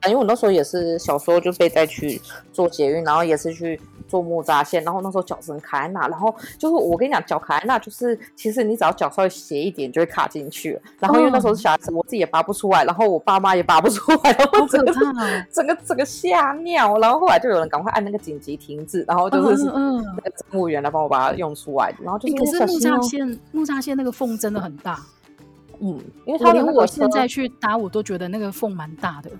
[0.00, 3.80] 啊因为我那时候也是小时候就被带去做捷运，然后也是去。
[4.10, 10.76] 坐木扎线，然后那时候脚是很卡在那，然后就是我跟你讲，脚卡在那，就是其实你只要脚稍微斜一点就会卡进去。
[10.98, 14.92] 然后因为那时候是小孩子，我自己也拔不出来，然后我爸妈也拔不出来，然后整个
[15.52, 16.98] 整个整个吓尿。
[16.98, 21.94] 然后后来就有人赶快按那个紧急停止，然后就是嗯，那个乘务员来帮我把它用出来。
[22.02, 24.98] 然后就是可是木栅线木栅线那个缝真的很大，
[25.80, 29.30] 嗯，因为他连我现在去搭我都觉得那个缝蛮大的。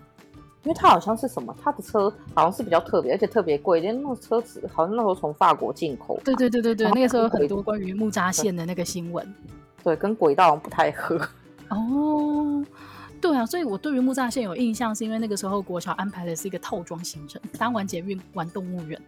[0.62, 6.20] 因为它好像是什么，它的车好像是比较特别，而且特别贵，因为那个车子好像那时候从法国进口。
[6.22, 9.26] 对对对对对，那个时候有很多关于木栅线的那个新闻。
[9.82, 11.18] 对，跟轨道不太合。
[11.70, 12.62] 哦，
[13.22, 19.00] 对啊，所以我对于木栅线有印象，是因为那个时候国小安排的是一个套装行程，搭完捷运玩动物园，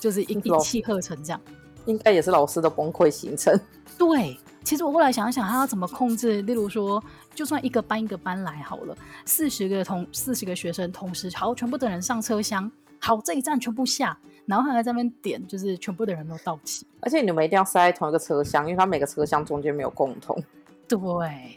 [0.00, 1.40] 就是一一气呵成这样。
[1.84, 3.58] 应该也是老师的崩溃行程。
[3.98, 4.38] 对。
[4.68, 6.42] 其实我后来想一想，他要怎么控制？
[6.42, 7.02] 例如说，
[7.34, 16.86] 就算一个班一个班来好了，四十个同四十个学生同时，好，全部的人上车厢，好，这一站全部下，然后他还在那边点，就是全部的人都到齐。
[17.00, 20.38] 而且你们一定要塞在同一个车厢，因为他每个车厢中间没有共同。
[20.86, 21.54] 对，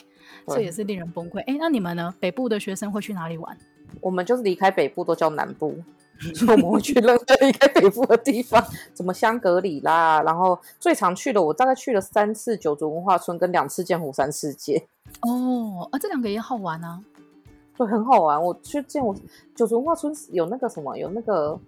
[0.48, 1.42] 这也是令人崩溃。
[1.42, 2.16] 哎，那你们呢？
[2.18, 3.58] 北部的学生会去哪里玩？
[4.00, 5.84] 我们就是离开北部都叫南部，
[6.36, 8.64] 所以我们会去任何一个北部的地方，
[8.96, 14.88] 什么香格里拉，然后最常去的我大概去了三次九族文化村跟两次剑湖山世界。
[15.22, 17.02] 哦，啊，这两个也好玩啊，
[17.76, 18.42] 对，很好玩。
[18.42, 19.16] 我去剑湖
[19.56, 21.60] 九族文化村有那个什么，有那个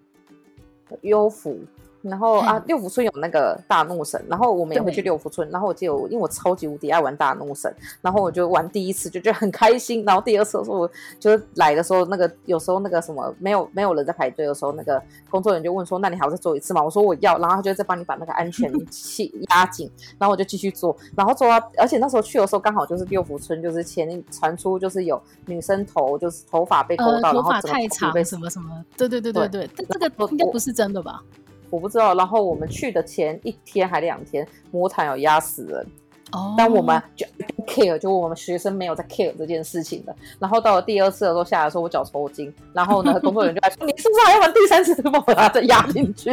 [1.01, 1.57] 幽浮。
[2.03, 5.49] 然后啊，六福村有那个大怒神，然后我们也会去六福村。
[5.49, 10.03] 然后我记得我，因为我超级无敌爱玩大怒神，然后我就玩第一次就觉得很开心。
[10.05, 19.89] 然后第二次的时候，我就是来的时候，那个有时候那个什么没有没有人在排队的时候，那个工作人员就问说：“那你还要再做一次吗？”我说：“我要。”然后他就再帮你把那个安全 器压紧，
[20.19, 20.95] 然后我就继续做。
[21.15, 31.23] 然后做到，而且那时候去的时候刚好就是六福村，就是前传出就是有女生头就是头发被勾到，呃、头发太长被什么什么，对对对对对，对这个应该不是真的吧？
[31.73, 35.87] 我不知道，然后我们去的前一天还两天，魔毯有压死人，
[36.31, 40.15] 哦，但我们就不 care，就我们学生没有在 care 这件事情的。
[40.37, 46.29] 然后到了第二次的时候下来的时候，我脚抽筋，然后呢，工作人员就来说：“你是不是还要玩第三次？”把我再压进去，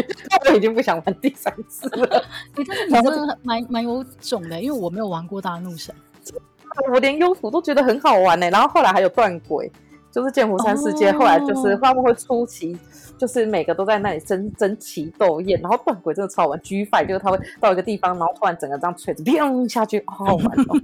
[0.51, 2.23] 我已经不想玩第三次了。
[2.55, 5.95] 你真的蛮蛮有种的，因为我没有玩过大怒神，
[6.93, 8.51] 我连幽浮都觉得很好玩呢。
[8.51, 9.73] 然后后来还有断轨，
[10.11, 12.79] 就是剑湖山世界，哦、后来就是会不会出奇。
[13.19, 16.61] 就是每个都在那里争争奇斗艳，然后断轨真的超好玩。
[16.63, 20.81] G Five 就是他会到一个地方，然后突然整个这样锤子砰下去，好好玩哦。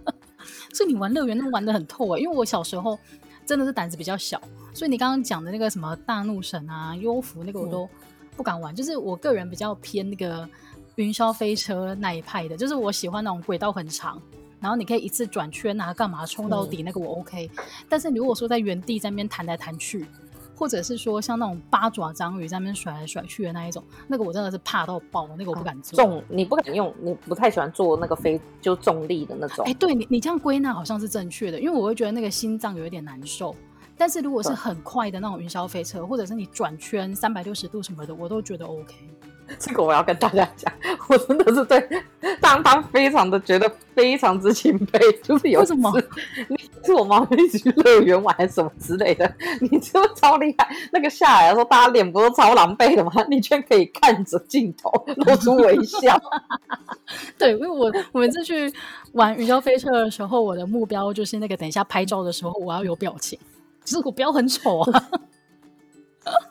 [0.72, 2.98] 所以你玩乐园都玩得很透啊，因为我小时候
[3.44, 4.40] 真的是胆子比较小，
[4.72, 7.86] 所以你刚刚讲的那个什么大怒神啊、幽浮那个我都
[8.34, 8.72] 不敢玩。
[8.72, 10.48] 嗯、就是我个人比较偏那个
[10.94, 14.18] 云霄飞车那一派的，就是我喜欢那种轨道很长，
[14.60, 17.50] 然后你可以一次转圈啊，干嘛冲到底那个我 OK。
[17.56, 20.06] 嗯、但是如果说在原地在那边弹来弹去。
[20.58, 25.96] 或者是说像那种八爪章鱼在那边甩来甩去的那一种，那个我真的是怕到爆，那个我不敢做。
[25.96, 29.64] 重，你不敢用，你不太喜欢做那个非就重力的那种。
[29.66, 33.54] 哎、欸，对你，你这样归纳好像是正确的，因为我会觉得那个心脏有一点难受。
[33.96, 38.96] 但是如果是很快的那种云霄飞车，或者是你转圈三百六十度什么的，我都觉得 OK。
[39.58, 40.72] 这个我要跟大家讲，
[41.08, 41.88] 我真的是对
[42.40, 45.92] 当当非常的觉得非常之钦佩，就是有什么
[46.48, 50.68] 你是我妈一起去乐园玩什么之类的，你真的超厉害。
[50.92, 53.10] 那个下来的时候，大家脸不都超狼狈的吗？
[53.28, 56.20] 你居然可以看着镜头露出微笑。
[57.38, 58.72] 对，因为我我每次去
[59.12, 63.38] 玩云霄飞车的时候，我的目标就是那个等一下拍照的时候，我要有表情，
[63.84, 65.10] 只是我不要很丑啊。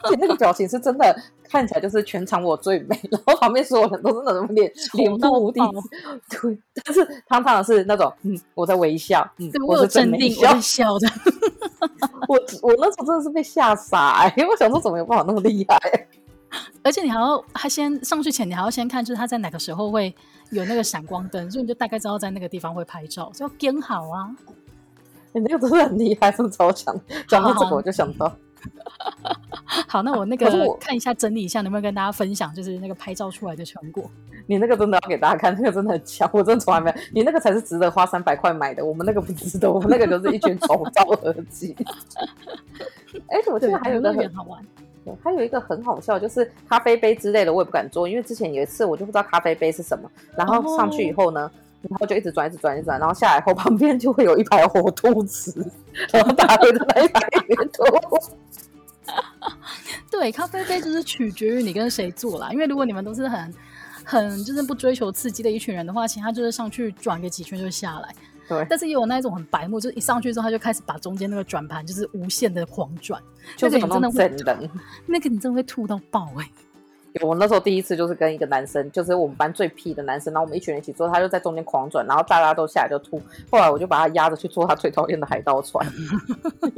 [0.04, 1.16] 而且那个表情是真的。
[1.50, 5.62] 看起来就是全场我最美，然后旁边所有人都是那种脸脸部无敌，
[6.30, 11.08] 对，但是汤汤是那种，嗯，我在微笑，嗯，我是镇定，我在笑的。
[12.28, 15.80] 我我那时候真的是被吓傻，欸，因为我想说怎么有办法那么厉害？
[16.84, 20.14] 而且你还要他先上去前，你还要先看，就是他在哪个时候会
[20.52, 24.36] 有那个闪光灯，所以你就大概知道在那个地方会拍照，就要跟好啊。
[25.32, 26.94] 你那个真的很厉害，真的超强。
[27.26, 28.36] 讲到这个，我就想到。
[29.88, 34.10] 好，那我那个我看一下，整理一下，能不能跟大家分享，就是那个拍照出来的成果？
[34.48, 36.96] 你那个真的要给大家看，那个真的很强，我真的从来没有。
[37.14, 41.76] 你那个才是值得花三百块买的，我们那个不值得，我们那个就是一群丑照而已。
[43.28, 44.66] 哎、欸，我记得还有一个很好玩，
[45.22, 51.42] 还有一个很好笑，就是咖啡杯之类的，我也不敢做，因为之前有一次我就不知道咖啡杯是什么，然后上去以后呢。
[51.42, 55.72] 哦然后就一直转，一直转，一直转，然后下来后旁边就会有一排火兔子，
[56.12, 57.84] 然后大家会在那一排里面吐。
[60.12, 63.54] 对，咖啡杯就是取决于你跟谁做啦，因为如果你们都是很
[64.04, 68.14] 很就是不追求刺激的一群人的话，其他就是上去转个几圈就下来。
[68.50, 73.22] 对，但是也有那一种很白目，就是一上去之后他就开始把中间那个转盘就是无限的狂转，
[73.56, 74.40] 就是真的会
[75.06, 76.52] 那个你真的会吐到爆哎、欸。
[77.22, 83.20] 我那时候第一次就是跟一个男生，就是我们班最屁的男生，然后我们一群人一起坐，他就在中间狂转，然后大家都下来就吐。
[83.50, 85.86] 后来我就把他压着去坐他最讨厌的海盗船，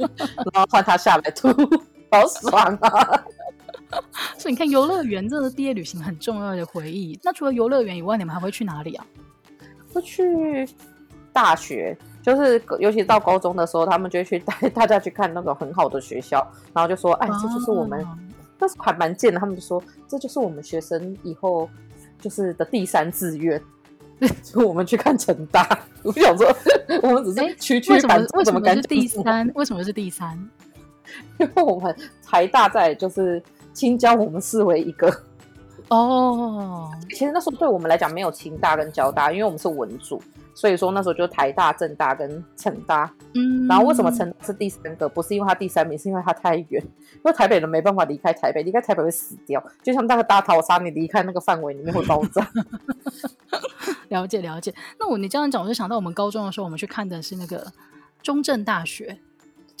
[0.52, 1.48] 然后换他下来吐，
[2.10, 3.24] 好爽啊！
[4.38, 7.18] 所以你看，游乐园这是毕业旅行很重要的回忆。
[7.22, 9.04] 那除了游乐园以外，你们还会去哪里啊？
[9.92, 10.66] 会去
[11.32, 18.02] 大学，就是尤其到高中的时候，他们就会去带 大家去看那种很好的学校，然后就说：“哎，这就是我们。”
[18.60, 21.68] 但是还蛮贱的，他们就说这就是我们学生以后
[22.20, 23.60] 就是的第三志愿，
[24.44, 25.66] 就我们去看成大。
[26.04, 26.54] 我想说，
[27.02, 29.50] 我们只是区区反，为什么是第三？
[29.54, 30.38] 为什么是第三？
[31.38, 33.42] 因为我们台大在就是
[33.72, 35.10] 清交，我们视为一个。
[35.88, 40.22] 哦，其实那时候对我们来讲没有清大跟交大，因为我们是文组。
[40.60, 45.08] 所以说那时候就台大、政大跟成大，嗯，然后为什么成是第三个？
[45.08, 46.82] 不是因为它第三名，是因为它太远，
[47.14, 52.46] 因为台北人没办法离开台北，离开台北会死掉，就像那个大逃杀，你离开那个范围里面会爆炸。
[54.08, 54.74] 了解了解。
[54.98, 57.72] 那我你这样讲，我就想到我们高中的时候，我们去看的是那个
[58.22, 59.16] 中正大学，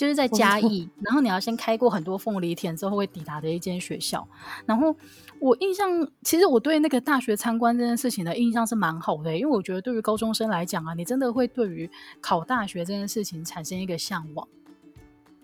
[0.00, 4.26] 就是在嘉义，然后你要先开过很多凤梨田之后会抵达的一间学校。
[4.64, 4.96] 然后
[5.38, 14.48] 我印象，其实我对那个大学参观这件事情的印象是蛮好的，因为我觉得对于高中生来讲啊，你真的会对于考大学这件事情产生一个向往。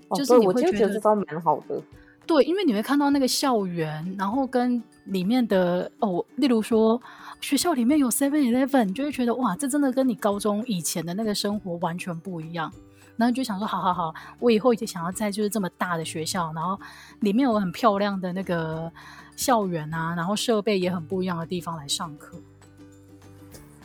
[0.08, 1.82] 哦、就是你会觉得，觉得这招蛮好的。
[2.26, 6.98] 对，因为你会看到那个校园，然后跟里面的哦，例如说
[7.42, 12.72] 学校里面有 Seven Eleven，你就会觉得哇，这真的跟你高中以前的那个生活完全不一样。
[13.16, 16.78] 然后就想说，好好好，我以后也想要在就是这么大的学校，然后
[17.20, 18.90] 里面有很漂亮的那个
[19.36, 22.38] 校园啊，然后设备也很不一样的地方来上课。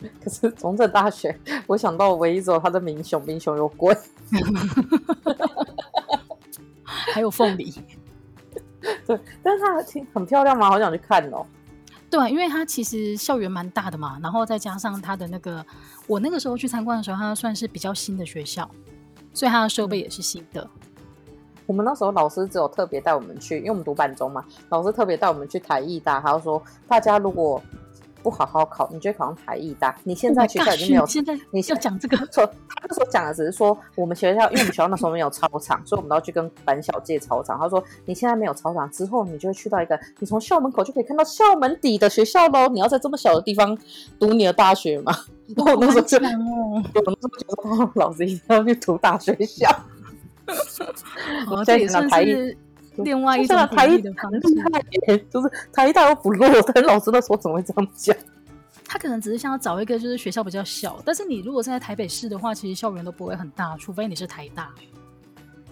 [0.24, 3.96] 可是中正大学，我想到唯一只有它的民雄，民雄有鬼，
[7.13, 7.72] 还有凤梨。
[9.06, 11.46] 对，但是它挺很漂亮嘛，好想去看哦。
[12.10, 15.63] 对啊，因为它其实校园蛮大的嘛，然后再加上它的那个，
[16.08, 18.67] 我那个时候去参观的时候，它算是比较新的学校。
[19.34, 20.67] 所以他的设备也是新的。
[21.65, 27.62] 我们那时候老师只有特别带我们去，因为我们读板中嘛，老师特别带我们去台艺大，他说大家如果
[28.23, 29.95] 不好好考，你就会考上台艺大。
[30.03, 32.45] 你现在学校已经没有，现在你要讲这个 错。
[32.45, 37.57] 他那时候讲的只是说我们学校，因为我们学校那时候没有操场， 所以我们都要去跟板小借操场。
[37.60, 42.67] 他说你现在没有操场之后，你就会去到一个你从校门口就可以看到校门底的学校喽。
[42.69, 43.77] 你要在这么小的地方
[44.19, 45.13] 读你的大学吗？
[45.55, 49.69] 然 后我那时候就，哦、我那时候觉得哦，老子一定要去读大学校。
[51.49, 52.57] 我这也算是
[52.97, 58.15] 另外一种台艺的方式，就是台大又不落，但老师那时候怎么会这样讲？
[58.86, 64.69] 他可能只是想要找一个就是学校比较小，但是你如果是在台北市的话，其实校园都不会很大，除非你是台大。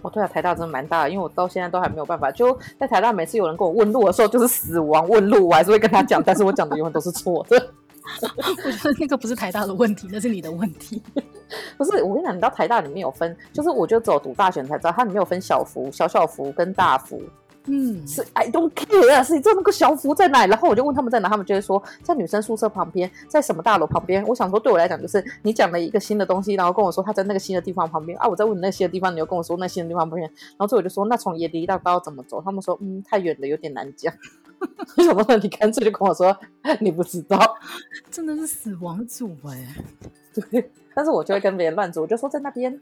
[0.02, 7.70] 哦，对啊，台大真的蛮大的，因为我到现在都还没有办法，就在台大每次有人跟我问路的时候，就是死亡问路，我还是会跟他讲，但是我讲的永远都是错的。
[8.66, 11.02] 我觉得那个不是台大的问题，那是你的问题。
[11.78, 17.22] 不是，我跟你讲，你知道台大里面有分，就是我就走读大学才知道，它里面有分小福、小小福跟大福。
[17.66, 20.48] 嗯，是 I don't care 啊，是你知道那个小福在哪？
[20.48, 24.26] 然后我就问他们在哪，他们就会说在女生宿舍旁边，在什么大楼旁边。
[24.26, 28.28] 我想说，对我来讲，就是你讲了一个新的东西，然后跟我说他在那个新的地方旁边啊。
[28.28, 30.28] 我在问你那新的地方，你又跟我说那新的地方旁边。
[30.32, 32.42] 然后最后我就说，那从野地大道怎么走？
[32.42, 34.12] 他们说，嗯，太远了，有点难讲。
[34.98, 35.24] 为什么？
[35.38, 36.38] 你干脆就跟我说
[36.80, 37.56] 你不知道，
[38.12, 40.42] 真的是死亡组哎、欸。
[40.52, 42.80] 对，但是我就会跟别人乱组，我就说在那边。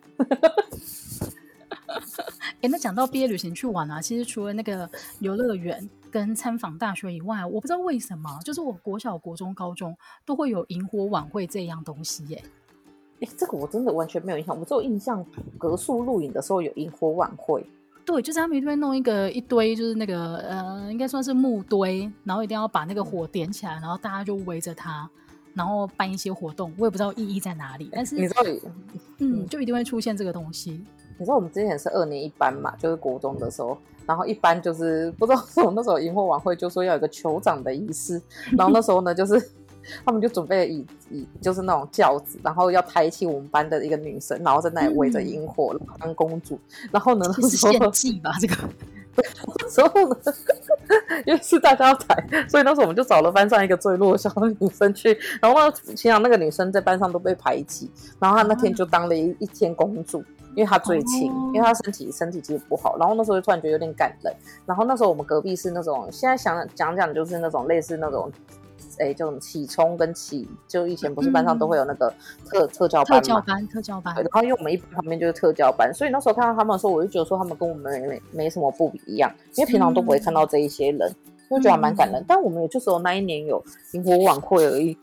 [1.88, 12.44] 哎、欸，那讲到毕业旅行去玩啊，其实除了那个游乐园跟参访大学以外，我不知道为什么，就是我国小、国中、高中都会有萤火晚会这样东西耶。
[13.20, 15.26] 哎、欸，这个我真的完全没有印象，我只有印象
[15.58, 17.66] 隔宿露营的时候有萤火晚会。
[18.08, 25.08] 对，就是他们一定会弄一个一堆，就是那个呃，应该算是木堆，然后一定要把那个火点起来，然后大家就围着它，
[25.54, 26.74] 然后办一些活动。
[26.78, 28.42] 我也不知道意义在哪里，但是你知道，
[29.18, 30.72] 嗯，就一定会出现这个东西。
[31.20, 35.44] 你知道我们之前是二年一班嘛，就是国中的时候，然后一班就是不知道
[35.76, 38.22] 那时候营火晚会就说要有个酋长的仪式，
[38.58, 39.52] 然后那时候呢就是。
[40.06, 46.60] 他们就准备了椅椅，就是那种轿子，然后要抬起我们班的一个女生，然后在那里围着萤火当公主。
[46.92, 48.56] 然后呢，那时候献祭吧，这个。
[49.58, 50.16] 那时候呢，
[51.26, 52.16] 因为是大家要抬，
[52.48, 55.18] 所以那时候我们就找了班上一个最弱小的女生去。
[55.42, 60.24] 然后呢，心想那个女生在班上都被排挤，然后她那天就当了一一天公主，
[60.54, 62.96] 因为她最轻，因为她身体身体其实不好。
[63.00, 64.32] 然后那时候就突然觉得有点感人。
[64.68, 68.32] 然后那时候我们隔壁是那种，现在想讲讲就是那种类似那种。
[69.00, 72.10] 哎，这种起冲跟起，就以前不是班上都会有那个
[72.46, 73.22] 特、嗯、特教班嘛？
[73.22, 74.16] 特教班，特教班。
[74.16, 81.14] 然后因为我们一旁边就是特教班，所以那时候看到他们的时候，我就觉得说他们跟我们没没什么不一样，因为平常都不会看到这一些人，
[81.50, 82.24] 就、嗯、觉得还蛮感人。
[82.28, 84.98] 但我们也就只有那一年有萤火晚会而已。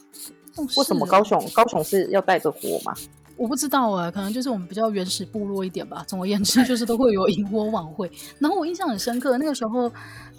[0.57, 2.95] 为什么高雄高雄是要带着火吗？
[3.37, 6.05] 我不知道哎，可能就是我们比较原始部落一点吧。
[6.07, 8.11] 总而言之，就是都会有萤火晚会。
[8.39, 9.91] 然后我印象很深刻，那个时候。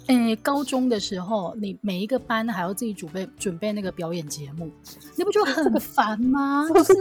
[0.08, 4.70] 诶，高中的时候，你每一个班还要自己准备准备那个表演节目，
[5.16, 6.64] 你不觉得很 烦吗？
[6.72, 6.92] 就是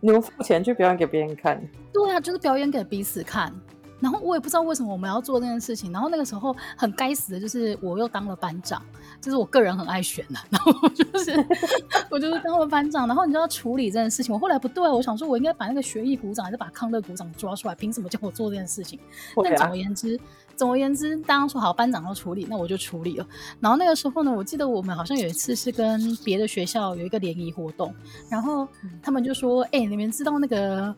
[0.00, 1.62] 你们付钱去表演给别人看。
[1.92, 3.54] 对啊，就是表演给彼此看。
[4.02, 5.92] 然后我也不知道为什么我们要做这件事情。
[5.92, 8.82] 然后那个时候很该死的就是我又当了班长，
[9.20, 10.38] 就是我个人很爱选的。
[10.50, 11.46] 然后我就是
[12.10, 14.34] 我就是当了班长，然后你就要处理这件事情。
[14.34, 18.98] 我后来不对，我想说我应该把那个学艺股长还是把康乐股长抓出来，凭什么叫我做这件事情？
[19.44, 20.18] 但总而言之。
[20.54, 23.26] 总而言之，大家说好班长要处理，那我就处理了。
[23.58, 27.92] 然后那个时候呢，我记得我们好像有一次是跟别的学校有一个联谊活动，
[28.28, 28.68] 然后
[29.02, 30.94] 他们就说：“哎、欸，你们知道那个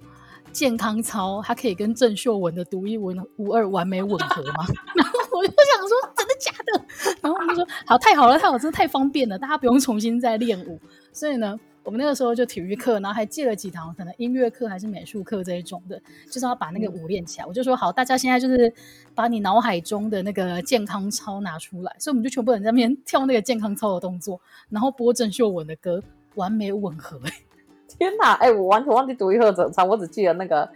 [0.55, 7.15] 健康操，它可以跟郑秀文的独一无二完美吻合吗？” 然后我就想说：“真的假的？
[7.21, 10.81] 然后我们就说好，太好了，太好了，真的太方便了，大家不用重新再练舞。
[11.13, 16.01] 所以呢，我们那个时候就体育课，然后还借了几堂可能音乐课还是美术课这一种的，
[16.31, 17.47] 就是要把那个舞练起来。
[17.47, 18.73] 我就说好，大家现在就是
[19.15, 24.41] 把你脑海中的那个健康操拿出来，所以我们就全部人在那边跳那个健康操的动作，
[24.71, 26.01] 然后播郑秀文的歌，
[26.37, 27.21] 完美吻合。
[27.99, 30.69] 天哪，哎、欸，我完全忘记独一和整唱，我只记得那个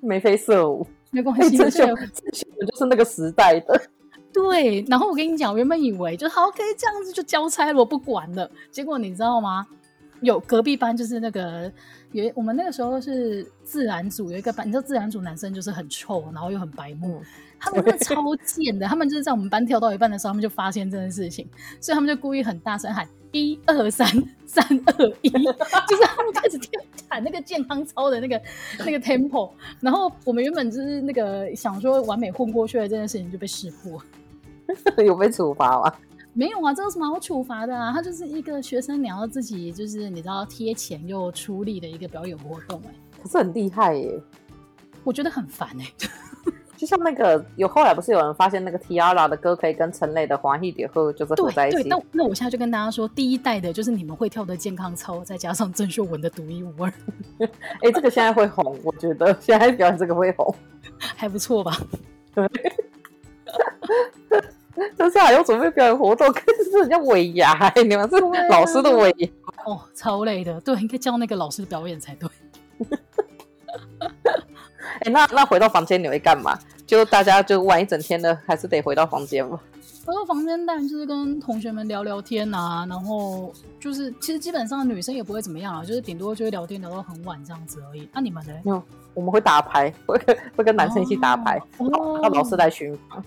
[0.00, 0.86] 眉飞色舞。
[1.10, 3.80] 没关系，郑秀文就是那个时代的。
[4.34, 8.50] 对，然后我跟你讲，我原本以为就好，可以这样子就交差了，我不管了。
[8.70, 9.66] 结果你知道吗？
[10.20, 11.70] 有隔壁班就是那个
[12.12, 17.20] 有我们那个时候是自然组，有一个班，你知道自然组男生就是很臭，然后又很白目，
[17.58, 18.86] 他们真的超贱的。
[18.86, 21.48] 他们就是在我们班跳到一半的时候，他们就发现这件事情，
[21.80, 24.06] 所以他们就故意很大声喊一二三
[24.46, 28.40] 三二一，就是他们开始跳喊那个健康操的那个
[28.80, 29.50] 那个 tempo。
[29.80, 34.02] 然后我们原本就是那个想说完美混过去的这件事情就被识破。
[35.04, 35.92] 有被处罚吗？
[36.34, 37.92] 没有啊，这有什么好处罚的啊？
[37.92, 44.22] 他就是一个学生，你要自己就是你知道贴钱又出力的一个表演活动哎、欸，可是很厉害耶、欸，
[45.02, 46.10] 我觉得很烦哎、欸。
[46.76, 51.76] 就像那个有后来不是有人发现那个 T-ARA 的歌可以跟陈磊的《华裔叠合》就是合在一起？
[51.76, 56.92] 对，对，那那我现在就跟大家说，第一代的就是你们会跳的健康操，再加上郑秀文的独一无二。
[57.40, 57.48] 哎、
[57.82, 60.54] 欸，这个现在会红，我觉得现在表演这个会红，
[60.98, 61.76] 还不错吧？
[62.34, 62.46] 对。
[64.94, 68.16] 这是还要准备表演活动，可是人家尾牙，你们是
[68.50, 69.28] 老师的尾牙
[69.64, 70.60] 哦，超累的。
[70.60, 72.28] 对，应该叫那个老师表演才对。
[74.96, 76.58] 哎、欸，那那回到房间你会干嘛？
[76.86, 79.60] 就大家就玩一整天的，还是得回到房间吗？
[80.04, 88.08] 回到房间，当然就是跟同学们聊聊天啊，然后就是其实基本上女生也不会怎么样啊，就是顶多就会聊天聊到很晚这样子而已。
[88.12, 88.52] 那、啊、你们呢？
[88.64, 88.82] 有，
[89.14, 93.22] 我们会打牌，会跟会跟男生一起打牌，然后老师来巡房。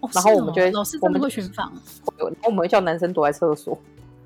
[0.00, 1.70] 哦、然后我们就会，哦、老师真的会巡房，
[2.16, 3.78] 然后我们会叫男生躲在厕所。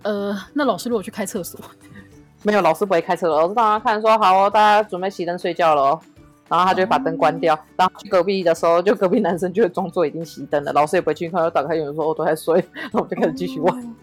[0.02, 1.58] 呃，那老师如果去开厕所，
[2.44, 6.00] 没有，老师不会开厕所，老师当然看说好哦，大家准备熄灯睡觉了哦，
[6.48, 13.74] 然后他就会把灯关掉，哦、然后去隔壁的时候，就隔壁男生就会装作已经熄灯了，老师也不会去看，就打开，有人说我都在睡， 然后就开始继续玩。
[13.76, 13.94] 哦、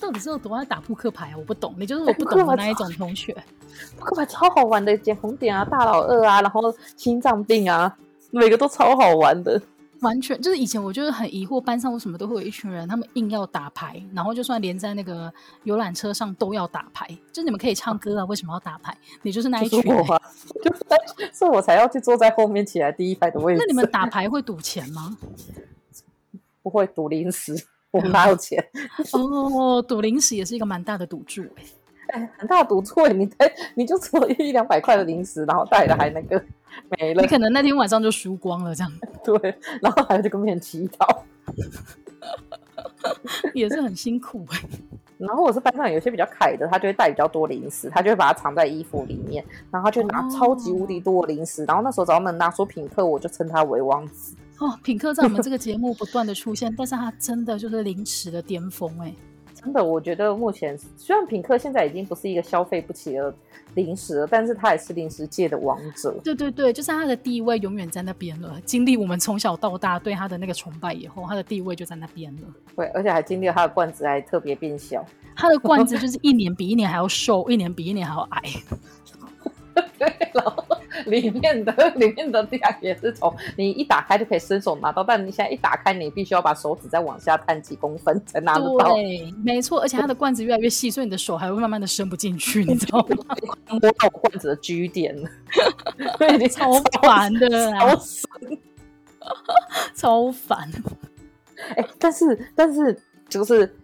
[0.00, 1.34] 到底是有多爱打扑克牌啊？
[1.36, 3.36] 我不懂，你就是我不懂的那一种同学。
[3.98, 7.94] 扑克牌超好玩的，捡红点啊，大老二啊，然后心脏病啊，
[8.30, 9.60] 每个都超好玩的。
[10.00, 15.32] 完全就是以前我就是很疑惑，班上为什么都会有一群人，他们硬要打牌，然后就算连在那个
[15.62, 17.08] 游览车上都要打牌。
[17.32, 18.96] 就你们可以唱歌啊，为什么要打牌？
[19.22, 20.20] 你就是那一群人，我啊、
[20.62, 20.72] 就
[21.32, 23.60] 是我才要去坐在后面起来第一排的位置。
[23.60, 25.16] 那你们打 牌会赌钱吗？
[26.62, 27.54] 不会赌零食，
[27.90, 28.62] 我们哪有钱？
[29.12, 31.42] 哦，赌零食也是一个蛮大的赌注
[32.08, 33.28] 哎、欸，很大的赌注哎，你
[33.74, 36.44] 你就只有一两百块的零食，然后带的还那个。
[36.98, 38.92] 没了，你可能那天晚上就输光了，这样。
[39.24, 41.24] 对，然后还要去跟别人乞讨，
[43.54, 44.60] 也是很辛苦哎。
[45.16, 51.62] 然后我是班上有些比较凯的，他就会带比较多零食，他就会把它藏在衣服里面，然后就拿超级无敌多的零食。
[51.62, 54.34] 哦、然后那时候只要能拿出品客，我就称他为王子。
[54.58, 59.14] 哦，品客在我们这个节目不断的出现，但是他真的就是零食的巅峰哎。
[59.64, 63.34] 真的，我觉得目前虽然品客现在已经不是一个消费不起的
[63.74, 66.14] 零食了，但是他也是零食界的王者。
[66.22, 68.60] 对对对，就是他的地位永远在那边了。
[68.66, 72.42] 经历我们从小到大对他的那个崇拜以后，他的地位就在那边了。
[72.76, 75.04] 对，而且还经历了他的罐子还特别变小，
[75.34, 78.42] 他的罐子就是一年比一年还要瘦，一年比一年还要矮。
[79.98, 80.64] 对，然后
[81.06, 88.94] 里面的里面的量也是从你一打开就可以伸手拿到，但你现在一打开，你必须要把手指再往下探几公分才拿得到。
[88.94, 93.36] 对，没错，而且它的罐子越来越细，所以你的手还会慢慢的伸不进去，你知道吗？
[93.68, 95.28] 摸到罐子的居点了，
[96.18, 96.72] 对，你超
[97.02, 98.58] 烦的，超烦，
[99.94, 100.70] 超烦。
[101.76, 102.96] 哎，但是但是
[103.28, 103.74] 就是。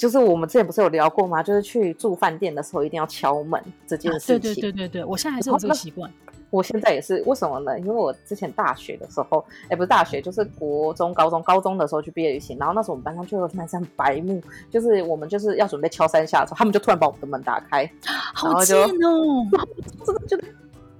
[0.00, 1.42] 就是我们之前不是有聊过吗？
[1.42, 4.36] 就是去住饭店的时候一定要敲门这件事情。
[4.36, 6.10] 啊、对对对对对，我现在还是有这个习惯。
[6.48, 7.78] 我现在也是，为什么呢？
[7.78, 17.88] 因为我之前大学的时候，哎，不是大学，就是国中、高中、高中的时候去毕业旅行，然后那时候我们班上就有男生白目，就是我们就是要准备敲三下的时候，他们就突然把我们的门打开，
[18.34, 19.46] 好贱哦！
[20.02, 20.44] 真的觉得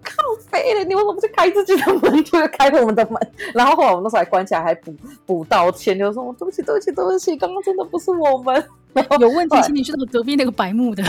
[0.03, 3.17] 靠飞了，你为什么不去开自己的门，就开我们的门？
[3.55, 4.95] 然后后来我们那时候还关起来，还补
[5.27, 8.63] 补道歉，就是说对不起，对不起，对不起，刚刚真的不是我们。
[9.21, 11.05] 有问题，请你去到隔壁那个白木的。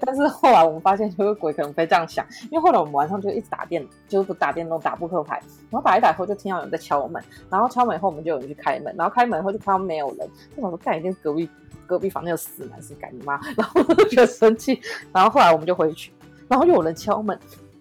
[0.00, 5.40] 但是后来我们发现，就是鬼可能会这样想，因为后来我们晚上就一直打电，就是不打电动，打扑克牌，
[5.70, 10.26] 然后打一打后就听到有人在敲门，然后敲门以后我们就有人去开门，然后开门以后就看到没有人，
[10.56, 11.46] 就想说干一定是隔壁
[11.86, 14.80] 隔壁房那个死男是干你妈，然后我就觉得生气，
[15.12, 16.10] 然后后来我们就回去，
[16.48, 17.38] 然后又有人敲门。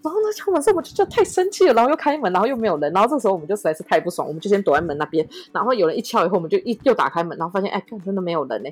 [0.08, 5.28] 然后呢，敲门声我就觉得太生气了，然后又开门，然后又没有人，然后这时候我们就实在是太不爽，我们就先躲在门那边。
[5.51, 8.70] 然后有人一敲以后，我们就一又打开门，然后发现哎，真的没有人呢。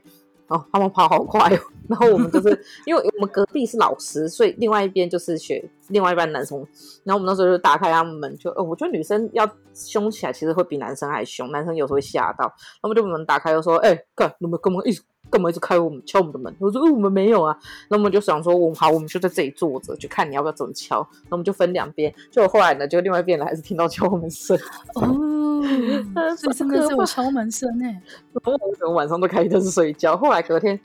[0.47, 1.59] 哦，他们跑好快哦。
[1.89, 6.57] 然后我们就是因为我们隔壁是老师，所以另外一边就是学另外一班男生。
[7.03, 12.49] 然后我们那时候就打开他们门，就呃，我觉得女生要凶起来，其实会比男生还凶，男生有时候会吓到。
[12.81, 14.95] 他们就把门打开，就说：“哎，看，你们干嘛一？”
[15.35, 16.55] 干嘛一直开我们敲我们的门？
[16.59, 17.57] 我说、哦、我们没有啊。
[17.89, 21.05] 那我们就想说，我们好，我们就在这里坐着，就看你要不要怎么敲。
[21.23, 22.13] 那我们就分两边。
[22.31, 24.57] 就后来呢，就另外一边人还是听到敲门声。
[24.93, 25.61] 哦，
[26.39, 28.01] 这真的是有敲门声哎。
[28.31, 30.15] 然后我们晚上都开灯睡觉。
[30.15, 30.79] 后来隔天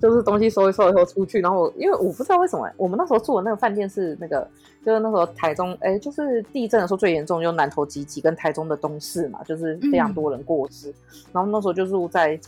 [0.00, 4.48] 就是东西收一收以后出去，然后因为我不知道为什么，我们那时候住的那个饭店是那个，
[4.84, 10.90] 就是那时候台中哎，就是地震的时候最严重，就南投集集跟台中的东势嘛，就是非常多人过世。
[10.90, 10.94] 嗯、
[11.32, 12.38] 然后那时候就住在。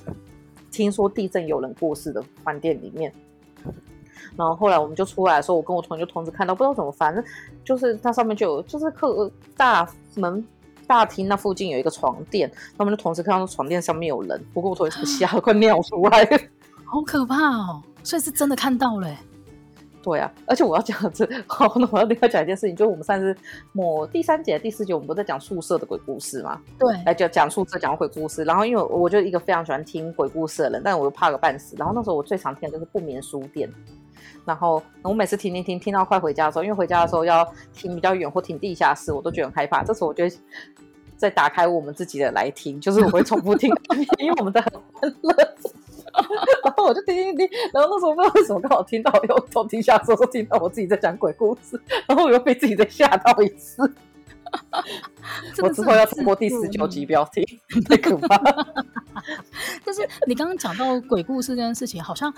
[0.71, 3.13] 听说地震有人过世的饭店里面，
[4.37, 7.25] 然后后来我们就出来的时候，我跟我同学就同时看到，不知道怎么，反正
[7.65, 10.45] 就是它上面就有，就是客大门
[10.87, 14.43] 大厅那附近有一个床垫，他们就同时看到床垫上面有人。
[14.55, 16.25] 不过我同学吓得 快尿出来，
[16.85, 17.83] 好可怕哦！
[18.03, 19.09] 所以是真的看到了。
[20.03, 23.37] 对啊，而且我要讲的是， 好，那我要另外讲一件事情，就是我们上次
[23.73, 26.61] 某第三节、第四节，我们不是在讲宿舍的鬼故事嘛？
[26.79, 28.45] 对，来就讲宿舍讲鬼故事。
[28.45, 31.77] 然后因为我就一个非常喜欢听鬼故事的人，但我又怕个半死。
[31.77, 33.69] 然后那时候我最常听的就是不眠书店。
[34.45, 39.83] 然后我每次听听听听到快回家的时候，因为回家的时候要停比较远或停地下室，我都觉得很害怕。
[39.83, 40.25] 这时候我就
[41.17, 43.71] 再打开我们自己的来听，就是我会重复听，
[44.19, 45.55] 因为我们在很欢乐。
[46.65, 53.83] 然后我就听听听，然后那时候不知道为什么刚好听到，又从地下说说听到我自己在讲鬼故事， 然后我又被自己再吓到一次。
[55.63, 58.39] 我之后要通过第十九集标题，太可怕。
[59.85, 62.33] 但是你刚刚讲到鬼故事这件事情，好像。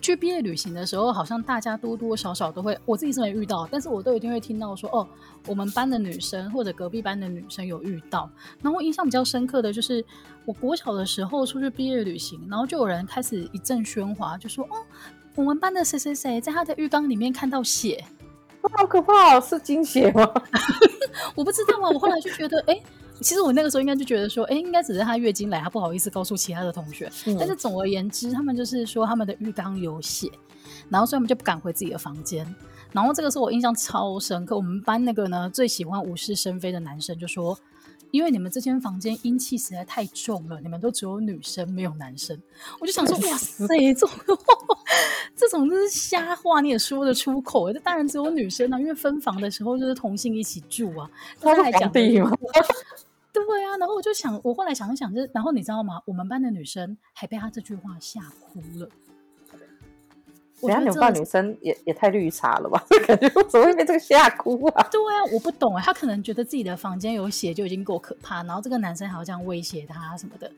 [0.00, 5.08] 去毕业旅行的时候，好像大家多多少少都会，我自己是没遇到，但是我都一定会听到说，哦，
[5.46, 8.30] 我们班的女生或者隔壁班的女生有遇到。
[8.62, 10.04] 然后印象比较深刻的就是，
[10.44, 14.76] 我国小的时候出去毕业旅行，然后就有人开始一阵喧哗，就说，哦，
[15.34, 18.04] 我们班的谁谁谁在他的浴缸里面看到血，
[18.62, 20.30] 好可怕哦，是惊血吗？
[21.34, 22.80] 我不知道啊，我后来就觉得，哎。
[23.20, 27.10] 其实我那个时候应该就觉得说，哎，应该只是她月经来，她不好意思告诉其他的同学。
[27.26, 30.30] 嗯、但是总而言之，他们就是说他们的浴缸有血，
[30.88, 32.46] 然后所以他们就不敢回自己的房间。
[32.92, 37.58] 然后这个时候我印象超深刻，我们班那个呢最喜欢无事生非的男生就说。
[38.12, 42.40] 因为你们这间房间阴气实在太重了，你们都只有女生没有男生，
[42.80, 44.08] 我就想说， 哇塞，这种
[45.34, 47.70] 这种就是瞎话，你也说得出口？
[47.72, 51.10] 这当然只有女生啊，因为分房的时候就是同性一起住啊。
[51.40, 52.32] 他是皇帝吗？
[53.44, 56.00] 对啊，然后我就想，我后来想一想，就然后你知道吗？
[56.06, 58.88] 我们班的女生还被他这句话吓哭了。
[60.62, 62.82] 人家你们班女生也也太绿茶了吧？
[63.06, 64.88] 感觉我怎么会被这个吓哭啊？
[64.90, 65.82] 对啊，我不懂啊。
[65.82, 70.50] 他可能觉得自己的房间有血就已经够可怕，然后这个男生还要这样威胁他什么的。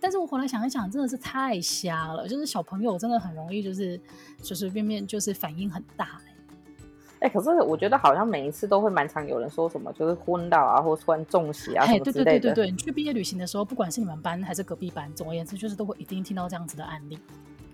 [0.00, 2.26] 但是我后来想一想，真的是太瞎了。
[2.26, 3.98] 就是小朋友真的很容易就是
[4.42, 6.33] 随随便便就是反应很大，欸。
[7.24, 12.24] 哎、欸，可是我觉得好像每一次都会蛮常有人说什么，就是昏倒啊，或突然中邪啊什么之类的。
[12.24, 17.18] 对对对对对，你去毕业旅行的时候，不管是你们班还是隔壁班，总而言之就是都会一定听到这样子的案例。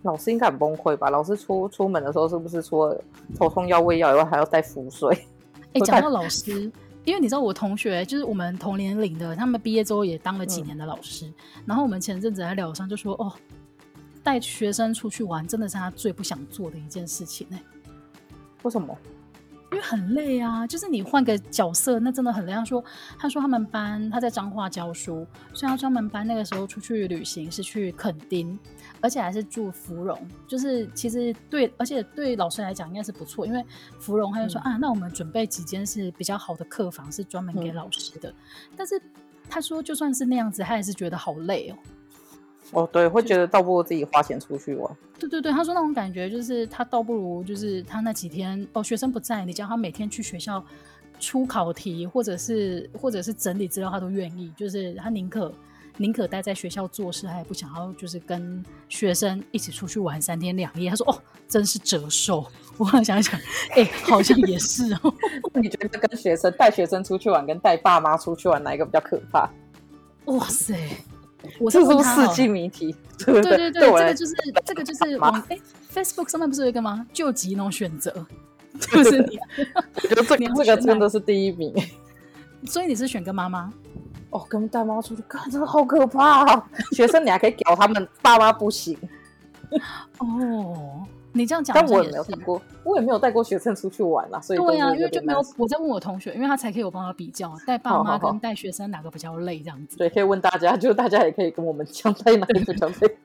[0.03, 1.11] 老师应该很崩溃吧？
[1.11, 3.03] 老师出出门的时候，是不是除了
[3.37, 5.13] 头痛药、胃药以外，还要带浮水？
[5.75, 6.71] 哎、欸，讲到老师，
[7.05, 11.27] 因为你知道我同学就是我们同年龄的，他们毕业之后也当了几年的老师。
[11.27, 11.35] 嗯、
[11.67, 13.33] 然后我们前阵子在聊上就说，哦，
[14.23, 17.63] 带学生出去玩真的是他最不想做的一件事情呢、欸。
[18.63, 18.97] 为什么？
[19.73, 22.53] 因为很累啊，就是你换个角色，那真的很累。
[22.53, 22.85] 他说，
[23.19, 28.59] 他说他们班他在彰化教书，所以他专门班那个时候出去旅行是去垦丁。
[29.03, 33.65] 而且还是住芙蓉，就是其实对，而且对老师来讲应该是不错，因为
[33.99, 38.29] 芙蓉他就说、嗯、啊，那我们准备几间是比较好的客房，是专门给老师的。
[38.29, 38.35] 嗯、
[38.77, 39.01] 但是
[39.49, 41.79] 他说，就算是那样子，他也是觉得好累哦。
[42.73, 44.97] 哦，对，会觉得倒不如自己花钱出去玩。
[45.19, 50.65] 对对对，他说那种感觉就是他倒不如就是他那几天哦，学生不在，你叫他每天去学校
[51.19, 55.53] 出考题，或者是或者是整理资料，他都愿意，就是他宁可。
[55.97, 60.89] 宁可待在学校做事，他也不想要就是跟学生一起出去玩三天两夜。
[60.89, 62.47] 他说：“哦，真是折寿。”
[62.79, 63.39] 我想一想，
[63.73, 65.13] 哎、欸，好像也是哦。
[65.61, 69.51] 你觉得跟学生带学生出去玩，跟带爸妈出去玩，哪一个比较可怕？
[70.33, 70.75] 哇塞，
[71.59, 72.95] 我是不是世纪谜题？
[73.25, 74.35] 对对对对，这个就是
[74.65, 75.63] 这个就是往哎、欸、
[75.93, 77.07] ，Facebook 上面不是有一个吗？
[77.13, 78.11] 救急那种选择，
[78.93, 79.39] 就是你。
[80.03, 81.75] 我觉得这这个真的是第一名。
[82.67, 83.73] 所以你是选跟妈妈？
[84.31, 86.71] 哦，跟带妈妈出去，看真的好可怕啊！
[86.93, 88.97] 学生你还可以屌他们，爸妈不行。
[90.19, 99.97] 哦，你这样讲，但我也没有带过，我也没有带过学生出去玩啦，所以对啊，因为就没有我在问我同学，因为他才可以有帮他比较带爸妈跟带学生哪个比较累这样子。
[99.97, 103.19] 对，可以问大家， 就大家也可以跟我们讲带哪个比较累。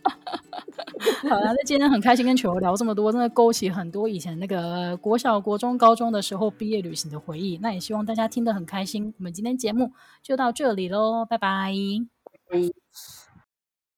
[1.28, 7.58] 好了，那今天很开心跟球球聊这么多，真的勾起很多以前那个国小、国中、高中的时候毕业旅行的回忆。
[7.60, 9.12] 那也希望大家听得很开心。
[9.18, 9.92] 我们今天节目
[10.22, 11.72] 就到这里喽，拜拜。
[12.24, 13.17] 拜拜。